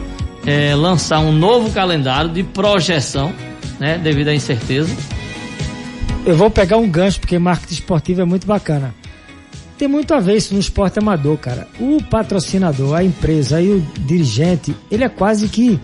é, 0.44 0.74
lançar 0.74 1.20
um 1.20 1.33
novo 1.33 1.70
calendário 1.70 2.31
de 2.31 2.42
projeção, 2.42 3.33
né, 3.79 3.98
devido 3.98 4.29
à 4.29 4.35
incerteza. 4.35 4.94
Eu 6.27 6.37
vou 6.37 6.50
pegar 6.50 6.77
um 6.77 6.88
gancho, 6.88 7.20
porque 7.20 7.38
marketing 7.38 7.74
esportivo 7.74 8.20
é 8.22 8.24
muito 8.24 8.46
bacana. 8.46 8.94
Tem 9.79 9.88
muito 9.88 10.14
a 10.14 10.20
ver 10.20 10.37
isso 10.37 10.55
no 10.55 10.61
esporte 10.61 10.98
amador, 10.98 11.37
cara. 11.37 11.66
O 11.81 12.03
patrocinador, 12.03 12.94
a 12.94 13.03
empresa 13.03 13.61
e 13.61 13.70
o 13.70 13.81
dirigente, 14.00 14.74
ele 14.90 15.05
é 15.05 15.09
quase 15.09 15.48
que 15.48 15.81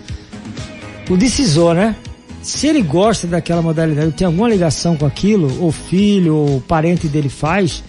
o 1.11 1.17
decisor, 1.17 1.75
né? 1.75 1.97
Se 2.43 2.67
ele 2.69 2.81
gosta 2.81 3.27
daquela 3.27 3.61
modalidade, 3.61 4.13
tem 4.13 4.27
alguma 4.27 4.49
ligação 4.49 4.97
com 4.97 5.05
aquilo, 5.05 5.63
ou 5.63 5.71
filho, 5.71 6.35
ou 6.37 6.61
parente 6.63 7.07
dele 7.07 7.29
faz, 7.29 7.83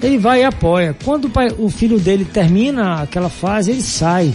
ele 0.00 0.18
vai 0.18 0.42
e 0.42 0.44
apoia. 0.44 0.94
Quando 1.04 1.24
o, 1.24 1.30
pai, 1.30 1.52
o 1.58 1.68
filho 1.68 1.98
dele 1.98 2.24
termina 2.24 3.02
aquela 3.02 3.28
fase, 3.28 3.72
ele 3.72 3.82
sai. 3.82 4.32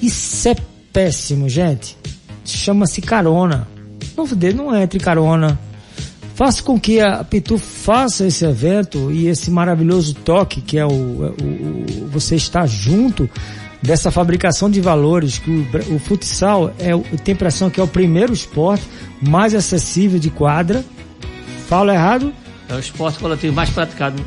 Isso 0.00 0.48
é 0.48 0.56
péssimo, 0.92 1.48
gente. 1.48 1.96
Chama-se 2.44 3.02
carona. 3.02 3.68
Não, 4.16 4.26
não 4.54 4.76
entre 4.76 4.98
carona. 4.98 5.58
Faça 6.34 6.62
com 6.62 6.80
que 6.80 7.00
a 7.00 7.22
Pitu 7.22 7.58
faça 7.58 8.26
esse 8.26 8.44
evento 8.44 9.12
e 9.12 9.26
esse 9.26 9.50
maravilhoso 9.50 10.14
toque 10.14 10.62
que 10.62 10.78
é 10.78 10.86
o, 10.86 10.88
o, 10.88 12.04
o 12.04 12.08
você 12.10 12.36
estar 12.36 12.66
junto 12.66 13.28
dessa 13.82 14.10
fabricação 14.10 14.70
de 14.70 14.80
valores, 14.80 15.38
que 15.38 15.50
o, 15.50 15.94
o 15.96 15.98
futsal 15.98 16.72
é, 16.78 16.92
a 16.92 17.30
impressão 17.30 17.68
que 17.68 17.80
é 17.80 17.82
o 17.82 17.88
primeiro 17.88 18.32
esporte 18.32 18.84
mais 19.20 19.54
acessível 19.54 20.18
de 20.18 20.30
quadra. 20.30 20.84
Falo 21.68 21.90
errado? 21.90 22.32
É 22.68 22.74
o 22.74 22.78
esporte 22.78 23.18
coletivo 23.18 23.54
mais 23.54 23.70
praticado 23.70 24.22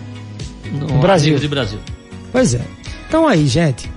no, 0.72 0.88
no 0.88 1.00
Brasil. 1.00 1.38
de 1.40 1.48
Brasil. 1.48 1.80
Pois 2.32 2.54
é. 2.54 2.62
Então 3.08 3.28
aí, 3.28 3.48
gente. 3.48 3.90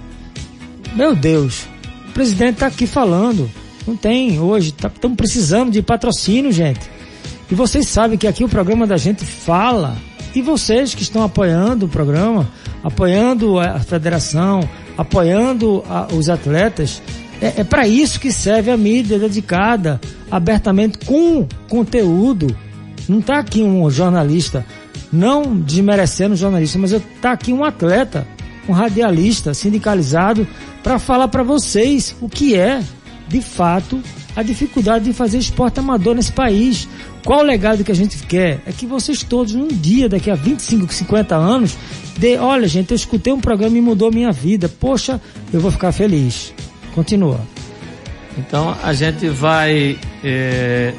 Meu 0.94 1.14
Deus. 1.14 1.66
O 2.08 2.12
presidente 2.12 2.54
está 2.54 2.66
aqui 2.66 2.86
falando. 2.86 3.50
Não 3.86 3.96
tem 3.96 4.38
hoje. 4.38 4.68
Estamos 4.68 4.98
tá, 4.98 5.08
precisando 5.10 5.70
de 5.72 5.82
patrocínio, 5.82 6.52
gente. 6.52 6.88
E 7.50 7.54
vocês 7.54 7.88
sabem 7.88 8.18
que 8.18 8.26
aqui 8.26 8.44
o 8.44 8.48
programa 8.48 8.86
da 8.86 8.96
gente 8.96 9.24
fala. 9.24 9.96
E 10.34 10.42
vocês 10.42 10.94
que 10.94 11.02
estão 11.02 11.22
apoiando 11.22 11.86
o 11.86 11.88
programa, 11.88 12.48
apoiando 12.84 13.58
a 13.58 13.80
federação, 13.80 14.60
apoiando 14.98 15.84
a, 15.88 16.08
os 16.12 16.28
atletas. 16.28 17.00
É, 17.40 17.60
é 17.60 17.64
para 17.64 17.86
isso 17.86 18.18
que 18.18 18.32
serve 18.32 18.70
a 18.70 18.76
mídia 18.76 19.16
dedicada 19.16 20.00
abertamente 20.28 20.98
com 21.06 21.46
conteúdo. 21.68 22.54
Não 23.08 23.20
está 23.20 23.38
aqui 23.38 23.62
um 23.62 23.88
jornalista, 23.88 24.66
não 25.12 25.56
desmerecendo 25.56 26.34
jornalista, 26.34 26.78
mas 26.78 26.92
está 26.92 27.32
aqui 27.32 27.52
um 27.52 27.64
atleta, 27.64 28.26
um 28.68 28.72
radialista 28.72 29.54
sindicalizado 29.54 30.46
para 30.82 30.98
falar 30.98 31.28
para 31.28 31.44
vocês 31.44 32.14
o 32.20 32.28
que 32.28 32.56
é, 32.56 32.82
de 33.28 33.40
fato, 33.40 34.02
a 34.36 34.42
dificuldade 34.42 35.06
de 35.06 35.12
fazer 35.12 35.38
esporte 35.38 35.80
amador 35.80 36.14
nesse 36.14 36.32
país. 36.32 36.88
Qual 37.24 37.40
o 37.40 37.42
legado 37.42 37.84
que 37.84 37.92
a 37.92 37.94
gente 37.94 38.18
quer? 38.18 38.62
É 38.66 38.72
que 38.72 38.86
vocês 38.86 39.22
todos, 39.22 39.54
num 39.54 39.68
dia, 39.68 40.08
daqui 40.08 40.30
a 40.30 40.34
25, 40.34 40.92
50 40.92 41.34
anos, 41.34 41.76
olha, 42.40 42.66
gente, 42.66 42.90
eu 42.90 42.96
escutei 42.96 43.32
um 43.32 43.40
programa 43.40 43.78
e 43.78 43.80
mudou 43.80 44.10
minha 44.10 44.32
vida. 44.32 44.68
Poxa, 44.68 45.20
eu 45.52 45.60
vou 45.60 45.70
ficar 45.70 45.92
feliz. 45.92 46.52
Continua. 46.94 47.40
Então 48.36 48.76
a 48.82 48.92
gente 48.92 49.28
vai 49.28 49.98
é, 50.22 50.94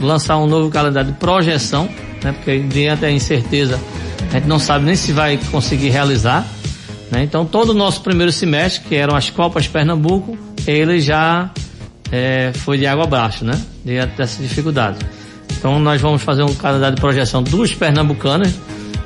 lançar 0.00 0.38
um 0.38 0.46
novo 0.46 0.70
calendário 0.70 1.12
de 1.12 1.18
projeção, 1.18 1.88
né? 2.22 2.32
Porque 2.32 2.58
diante 2.60 3.00
da 3.00 3.10
incerteza 3.10 3.78
A 4.30 4.34
gente 4.34 4.48
não 4.48 4.58
sabe 4.58 4.84
nem 4.84 4.96
se 4.96 5.12
vai 5.12 5.38
conseguir 5.50 5.90
realizar. 5.90 6.46
Né? 7.10 7.22
Então 7.22 7.44
todo 7.44 7.70
o 7.70 7.74
nosso 7.74 8.02
primeiro 8.02 8.32
semestre, 8.32 8.88
que 8.88 8.94
eram 8.94 9.14
as 9.14 9.30
Copas 9.30 9.68
Pernambuco, 9.68 10.36
ele 10.66 11.00
já 11.00 11.50
é, 12.10 12.52
foi 12.54 12.78
de 12.78 12.86
água 12.86 13.04
abaixo, 13.04 13.44
né? 13.44 13.60
De 13.84 14.04
dessa 14.06 14.42
dificuldade. 14.42 14.98
Então 15.58 15.78
nós 15.78 16.00
vamos 16.00 16.22
fazer 16.22 16.42
um 16.42 16.54
calendário 16.54 16.96
de 16.96 17.00
projeção 17.00 17.42
dos 17.42 17.74
pernambucanos 17.74 18.52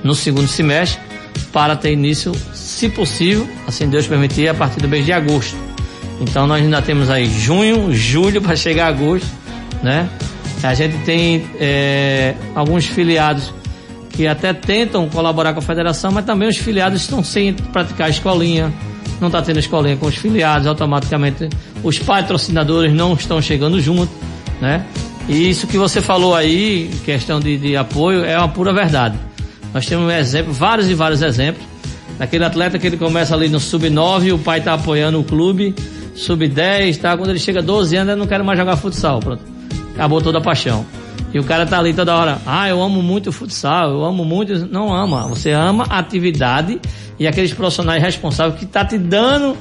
no 0.02 0.14
segundo 0.14 0.48
semestre 0.48 1.07
para 1.52 1.76
ter 1.76 1.92
início, 1.92 2.32
se 2.52 2.88
possível, 2.88 3.48
assim 3.66 3.88
Deus 3.88 4.06
permitir, 4.06 4.48
a 4.48 4.54
partir 4.54 4.80
do 4.80 4.88
mês 4.88 5.04
de 5.04 5.12
agosto. 5.12 5.56
Então 6.20 6.46
nós 6.46 6.62
ainda 6.62 6.82
temos 6.82 7.10
aí 7.10 7.26
junho, 7.26 7.92
julho 7.92 8.40
para 8.42 8.56
chegar 8.56 8.86
a 8.86 8.88
agosto, 8.88 9.26
né? 9.82 10.08
A 10.62 10.74
gente 10.74 10.98
tem 11.04 11.46
é, 11.60 12.34
alguns 12.54 12.86
filiados 12.86 13.52
que 14.10 14.26
até 14.26 14.52
tentam 14.52 15.08
colaborar 15.08 15.52
com 15.52 15.60
a 15.60 15.62
federação, 15.62 16.10
mas 16.10 16.24
também 16.24 16.48
os 16.48 16.56
filiados 16.56 17.02
estão 17.02 17.22
sem 17.22 17.54
praticar 17.54 18.10
escolinha, 18.10 18.72
não 19.20 19.28
está 19.28 19.40
tendo 19.40 19.60
escolinha 19.60 19.96
com 19.96 20.06
os 20.06 20.16
filiados, 20.16 20.66
automaticamente 20.66 21.48
os 21.84 21.98
patrocinadores 22.00 22.92
não 22.92 23.14
estão 23.14 23.40
chegando 23.40 23.80
junto, 23.80 24.10
né? 24.60 24.84
E 25.28 25.48
isso 25.48 25.66
que 25.66 25.78
você 25.78 26.00
falou 26.00 26.34
aí, 26.34 26.90
questão 27.04 27.38
de, 27.38 27.56
de 27.58 27.76
apoio, 27.76 28.24
é 28.24 28.36
uma 28.36 28.48
pura 28.48 28.72
verdade. 28.72 29.16
Nós 29.72 29.86
temos 29.86 30.06
um 30.06 30.10
exemplo, 30.10 30.52
vários 30.52 30.88
e 30.88 30.94
vários 30.94 31.22
exemplos. 31.22 31.64
Daquele 32.18 32.44
atleta 32.44 32.78
que 32.78 32.86
ele 32.86 32.96
começa 32.96 33.34
ali 33.34 33.48
no 33.48 33.60
sub-9, 33.60 34.34
o 34.34 34.38
pai 34.38 34.58
está 34.58 34.74
apoiando 34.74 35.20
o 35.20 35.24
clube, 35.24 35.74
sub-10, 36.14 36.98
tá? 36.98 37.16
Quando 37.16 37.30
ele 37.30 37.38
chega 37.38 37.60
a 37.60 37.62
12 37.62 37.96
anos, 37.96 38.12
ele 38.12 38.20
não 38.20 38.26
quer 38.26 38.42
mais 38.42 38.58
jogar 38.58 38.76
futsal, 38.76 39.20
pronto. 39.20 39.42
Acabou 39.94 40.20
toda 40.20 40.38
a 40.38 40.40
paixão. 40.40 40.84
E 41.32 41.38
o 41.38 41.44
cara 41.44 41.66
tá 41.66 41.78
ali 41.78 41.92
toda 41.92 42.16
hora, 42.16 42.38
ah, 42.46 42.68
eu 42.68 42.82
amo 42.82 43.02
muito 43.02 43.30
futsal, 43.30 43.90
eu 43.90 44.04
amo 44.04 44.24
muito. 44.24 44.66
Não 44.66 44.92
ama, 44.92 45.28
você 45.28 45.52
ama 45.52 45.84
a 45.88 45.98
atividade 45.98 46.80
e 47.18 47.26
aqueles 47.26 47.52
profissionais 47.52 48.02
responsáveis 48.02 48.58
que 48.58 48.66
tá 48.66 48.84
te 48.84 48.96
dando 48.96 49.56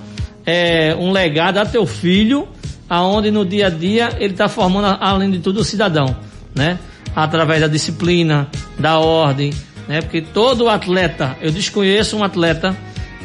é, 0.45 0.95
um 0.95 1.11
legado 1.11 1.57
a 1.57 1.65
teu 1.65 1.85
filho, 1.85 2.47
aonde 2.89 3.31
no 3.31 3.45
dia 3.45 3.67
a 3.67 3.69
dia 3.69 4.15
ele 4.17 4.33
tá 4.33 4.47
formando, 4.47 4.97
além 5.01 5.29
de 5.29 5.39
tudo, 5.39 5.59
o 5.59 5.63
cidadão, 5.63 6.15
né? 6.55 6.79
Através 7.13 7.61
da 7.61 7.67
disciplina, 7.67 8.47
da 8.79 8.99
ordem, 8.99 9.51
né? 9.87 10.01
Porque 10.01 10.21
todo 10.21 10.69
atleta, 10.69 11.37
eu 11.41 11.51
desconheço 11.51 12.17
um 12.17 12.23
atleta 12.23 12.75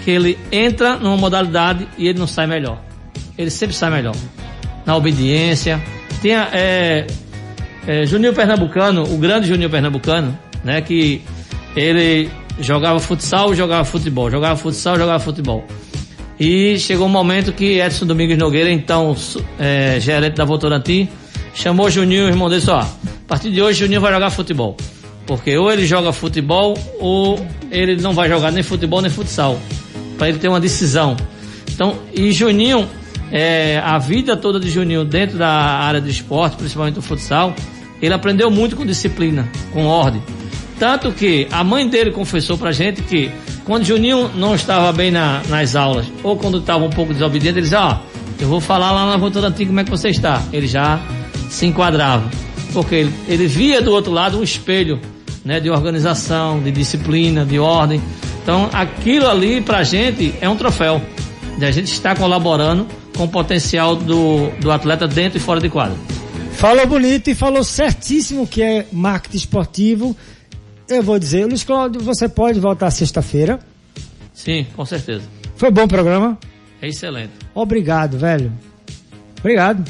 que 0.04 0.10
ele 0.10 0.38
entra 0.50 0.96
numa 0.96 1.16
modalidade 1.16 1.86
e 1.98 2.08
ele 2.08 2.18
não 2.18 2.26
sai 2.26 2.46
melhor. 2.46 2.78
Ele 3.36 3.50
sempre 3.50 3.74
sai 3.74 3.90
melhor. 3.90 4.14
Na 4.84 4.96
obediência. 4.96 5.82
Tem 6.20 6.34
é, 6.34 7.06
é, 7.86 8.06
Juninho 8.06 8.32
Pernambucano, 8.32 9.02
o 9.02 9.16
grande 9.18 9.48
Juninho 9.48 9.70
Pernambucano, 9.70 10.38
né? 10.64 10.80
Que 10.80 11.22
ele 11.74 12.30
jogava 12.60 13.00
futsal, 13.00 13.54
jogava 13.54 13.84
futebol, 13.84 14.30
jogava 14.30 14.56
futsal, 14.56 14.96
jogava 14.96 15.18
futebol. 15.18 15.64
E 16.38 16.78
chegou 16.78 17.06
um 17.06 17.10
momento 17.10 17.52
que 17.52 17.80
Edson 17.80 18.06
Domingos 18.06 18.36
Nogueira, 18.36 18.70
então 18.70 19.14
é, 19.58 19.98
gerente 20.00 20.34
da 20.34 20.44
Votorantim, 20.44 21.08
chamou 21.54 21.90
Juninho 21.90 22.24
e 22.24 22.28
irmão 22.28 22.48
dele 22.48 22.64
ó, 22.68 22.80
a 22.80 22.88
partir 23.28 23.50
de 23.50 23.62
hoje 23.62 23.80
Juninho 23.80 24.00
vai 24.00 24.12
jogar 24.12 24.30
futebol. 24.30 24.76
Porque 25.26 25.56
ou 25.56 25.72
ele 25.72 25.86
joga 25.86 26.12
futebol 26.12 26.76
ou 26.98 27.38
ele 27.70 27.96
não 27.96 28.12
vai 28.12 28.28
jogar 28.28 28.50
nem 28.50 28.62
futebol 28.62 29.00
nem 29.00 29.10
futsal. 29.10 29.58
Para 30.18 30.28
ele 30.28 30.38
ter 30.38 30.48
uma 30.48 30.60
decisão. 30.60 31.16
Então, 31.70 31.96
e 32.12 32.32
Juninho, 32.32 32.88
é, 33.30 33.80
a 33.84 33.98
vida 33.98 34.36
toda 34.36 34.60
de 34.60 34.70
Juninho 34.70 35.04
dentro 35.04 35.38
da 35.38 35.48
área 35.48 36.00
de 36.00 36.10
esporte, 36.10 36.56
principalmente 36.56 36.94
do 36.94 37.02
futsal, 37.02 37.54
ele 38.00 38.12
aprendeu 38.12 38.50
muito 38.50 38.76
com 38.76 38.84
disciplina, 38.84 39.48
com 39.72 39.86
ordem. 39.86 40.22
Tanto 40.78 41.12
que 41.12 41.46
a 41.50 41.62
mãe 41.62 41.88
dele 41.88 42.10
confessou 42.10 42.58
pra 42.58 42.72
gente 42.72 43.02
que 43.02 43.30
quando 43.64 43.84
Juninho 43.84 44.30
não 44.34 44.54
estava 44.54 44.92
bem 44.92 45.10
na, 45.10 45.40
nas 45.48 45.76
aulas, 45.76 46.06
ou 46.22 46.36
quando 46.36 46.58
estava 46.58 46.84
um 46.84 46.90
pouco 46.90 47.12
desobediente, 47.12 47.58
ele 47.58 47.62
dizia, 47.62 47.80
ó, 47.80 47.98
eu 48.40 48.48
vou 48.48 48.60
falar 48.60 48.90
lá 48.90 49.06
na 49.06 49.16
Votorantim 49.16 49.66
como 49.66 49.78
é 49.78 49.84
que 49.84 49.90
você 49.90 50.08
está. 50.08 50.42
Ele 50.52 50.66
já 50.66 51.00
se 51.48 51.64
enquadrava. 51.66 52.28
Porque 52.72 52.96
ele, 52.96 53.14
ele 53.28 53.46
via 53.46 53.80
do 53.80 53.92
outro 53.92 54.10
lado 54.10 54.38
um 54.38 54.42
espelho 54.42 55.00
né, 55.44 55.60
de 55.60 55.70
organização, 55.70 56.60
de 56.60 56.70
disciplina, 56.70 57.44
de 57.44 57.58
ordem. 57.58 58.00
Então, 58.42 58.68
aquilo 58.72 59.28
ali 59.28 59.60
pra 59.60 59.82
gente 59.82 60.34
é 60.40 60.48
um 60.48 60.56
troféu. 60.56 61.00
De 61.58 61.64
a 61.64 61.70
gente 61.70 61.92
estar 61.92 62.16
colaborando 62.16 62.86
com 63.16 63.24
o 63.24 63.28
potencial 63.28 63.94
do, 63.94 64.50
do 64.60 64.70
atleta 64.70 65.06
dentro 65.06 65.38
e 65.38 65.40
fora 65.40 65.60
de 65.60 65.68
quadro. 65.68 65.98
Falou 66.52 66.86
bonito 66.86 67.28
e 67.28 67.34
falou 67.34 67.62
certíssimo 67.64 68.46
que 68.46 68.62
é 68.62 68.86
marketing 68.92 69.36
esportivo. 69.36 70.16
Eu 70.88 71.02
vou 71.02 71.18
dizer, 71.18 71.46
Luiz 71.46 71.64
Cláudio, 71.64 72.00
você 72.00 72.28
pode 72.28 72.60
voltar 72.60 72.90
sexta-feira. 72.90 73.60
Sim, 74.32 74.66
com 74.74 74.84
certeza. 74.84 75.24
Foi 75.56 75.70
bom 75.70 75.84
o 75.84 75.88
programa? 75.88 76.38
É 76.80 76.88
excelente. 76.88 77.32
Obrigado, 77.54 78.18
velho. 78.18 78.52
Obrigado. 79.38 79.84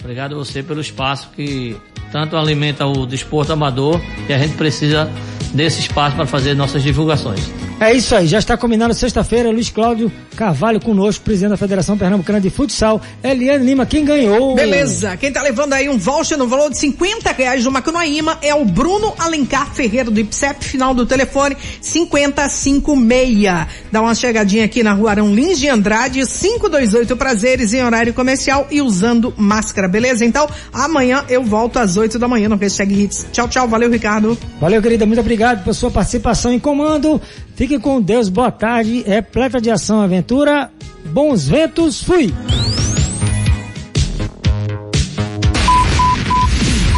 Obrigado 0.00 0.34
a 0.34 0.38
você 0.38 0.62
pelo 0.62 0.80
espaço 0.80 1.30
que 1.34 1.76
tanto 2.10 2.36
alimenta 2.36 2.86
o 2.86 3.06
desporto 3.06 3.52
amador 3.52 4.00
e 4.28 4.32
a 4.32 4.38
gente 4.38 4.56
precisa 4.56 5.10
desse 5.52 5.80
espaço 5.80 6.16
para 6.16 6.26
fazer 6.26 6.54
nossas 6.54 6.82
divulgações. 6.82 7.65
É 7.78 7.92
isso 7.92 8.14
aí, 8.14 8.26
já 8.26 8.38
está 8.38 8.56
combinado 8.56 8.94
sexta-feira, 8.94 9.50
Luiz 9.50 9.68
Cláudio 9.68 10.10
Carvalho 10.34 10.80
conosco, 10.80 11.22
presidente 11.22 11.50
da 11.50 11.56
Federação 11.58 11.96
Pernambucana 11.98 12.40
de 12.40 12.48
Futsal, 12.48 13.02
Eliane 13.22 13.66
Lima, 13.66 13.84
quem 13.84 14.02
ganhou? 14.02 14.54
Beleza, 14.54 15.14
quem 15.18 15.30
tá 15.30 15.42
levando 15.42 15.74
aí 15.74 15.86
um 15.86 15.98
voucher 15.98 16.38
no 16.38 16.48
valor 16.48 16.70
de 16.70 16.78
50 16.78 17.32
reais 17.32 17.64
do 17.64 17.70
Macunaíma 17.70 18.38
é 18.40 18.54
o 18.54 18.64
Bruno 18.64 19.12
Alencar 19.18 19.74
Ferreira 19.74 20.10
do 20.10 20.18
IPSEP, 20.18 20.64
final 20.64 20.94
do 20.94 21.04
telefone 21.04 21.54
5056. 21.82 23.66
Dá 23.92 24.00
uma 24.00 24.14
chegadinha 24.14 24.64
aqui 24.64 24.82
na 24.82 24.94
rua 24.94 25.10
Arão 25.10 25.34
Lins 25.34 25.58
de 25.58 25.68
Andrade, 25.68 26.22
528 26.26 27.14
prazeres 27.16 27.74
em 27.74 27.82
horário 27.82 28.14
comercial 28.14 28.66
e 28.70 28.80
usando 28.80 29.34
máscara, 29.36 29.86
beleza? 29.86 30.24
Então, 30.24 30.48
amanhã 30.72 31.24
eu 31.28 31.42
volto 31.42 31.78
às 31.78 31.98
8 31.98 32.18
da 32.18 32.26
manhã 32.26 32.48
no 32.48 32.56
Hashtag 32.56 33.02
Hits. 33.02 33.26
Tchau, 33.32 33.48
tchau, 33.48 33.68
valeu 33.68 33.90
Ricardo. 33.90 34.36
Valeu 34.58 34.80
querida, 34.80 35.04
muito 35.04 35.20
obrigado 35.20 35.62
pela 35.62 35.74
sua 35.74 35.90
participação 35.90 36.52
em 36.52 36.58
comando. 36.58 37.20
Fique 37.56 37.78
com 37.78 38.02
Deus, 38.02 38.28
boa 38.28 38.50
tarde, 38.50 39.02
repleta 39.06 39.58
de 39.58 39.70
ação, 39.70 40.02
aventura, 40.02 40.70
bons 41.06 41.48
ventos, 41.48 42.02
fui! 42.02 42.32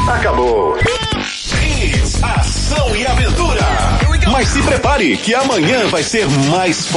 Acabou. 0.08 0.76
Ação 2.40 2.96
e 2.96 3.06
aventura. 3.06 3.60
Mas 4.32 4.48
se 4.48 4.60
prepare 4.62 5.16
que 5.16 5.32
amanhã 5.32 5.86
vai 5.86 6.02
ser 6.02 6.28
mais 6.50 6.84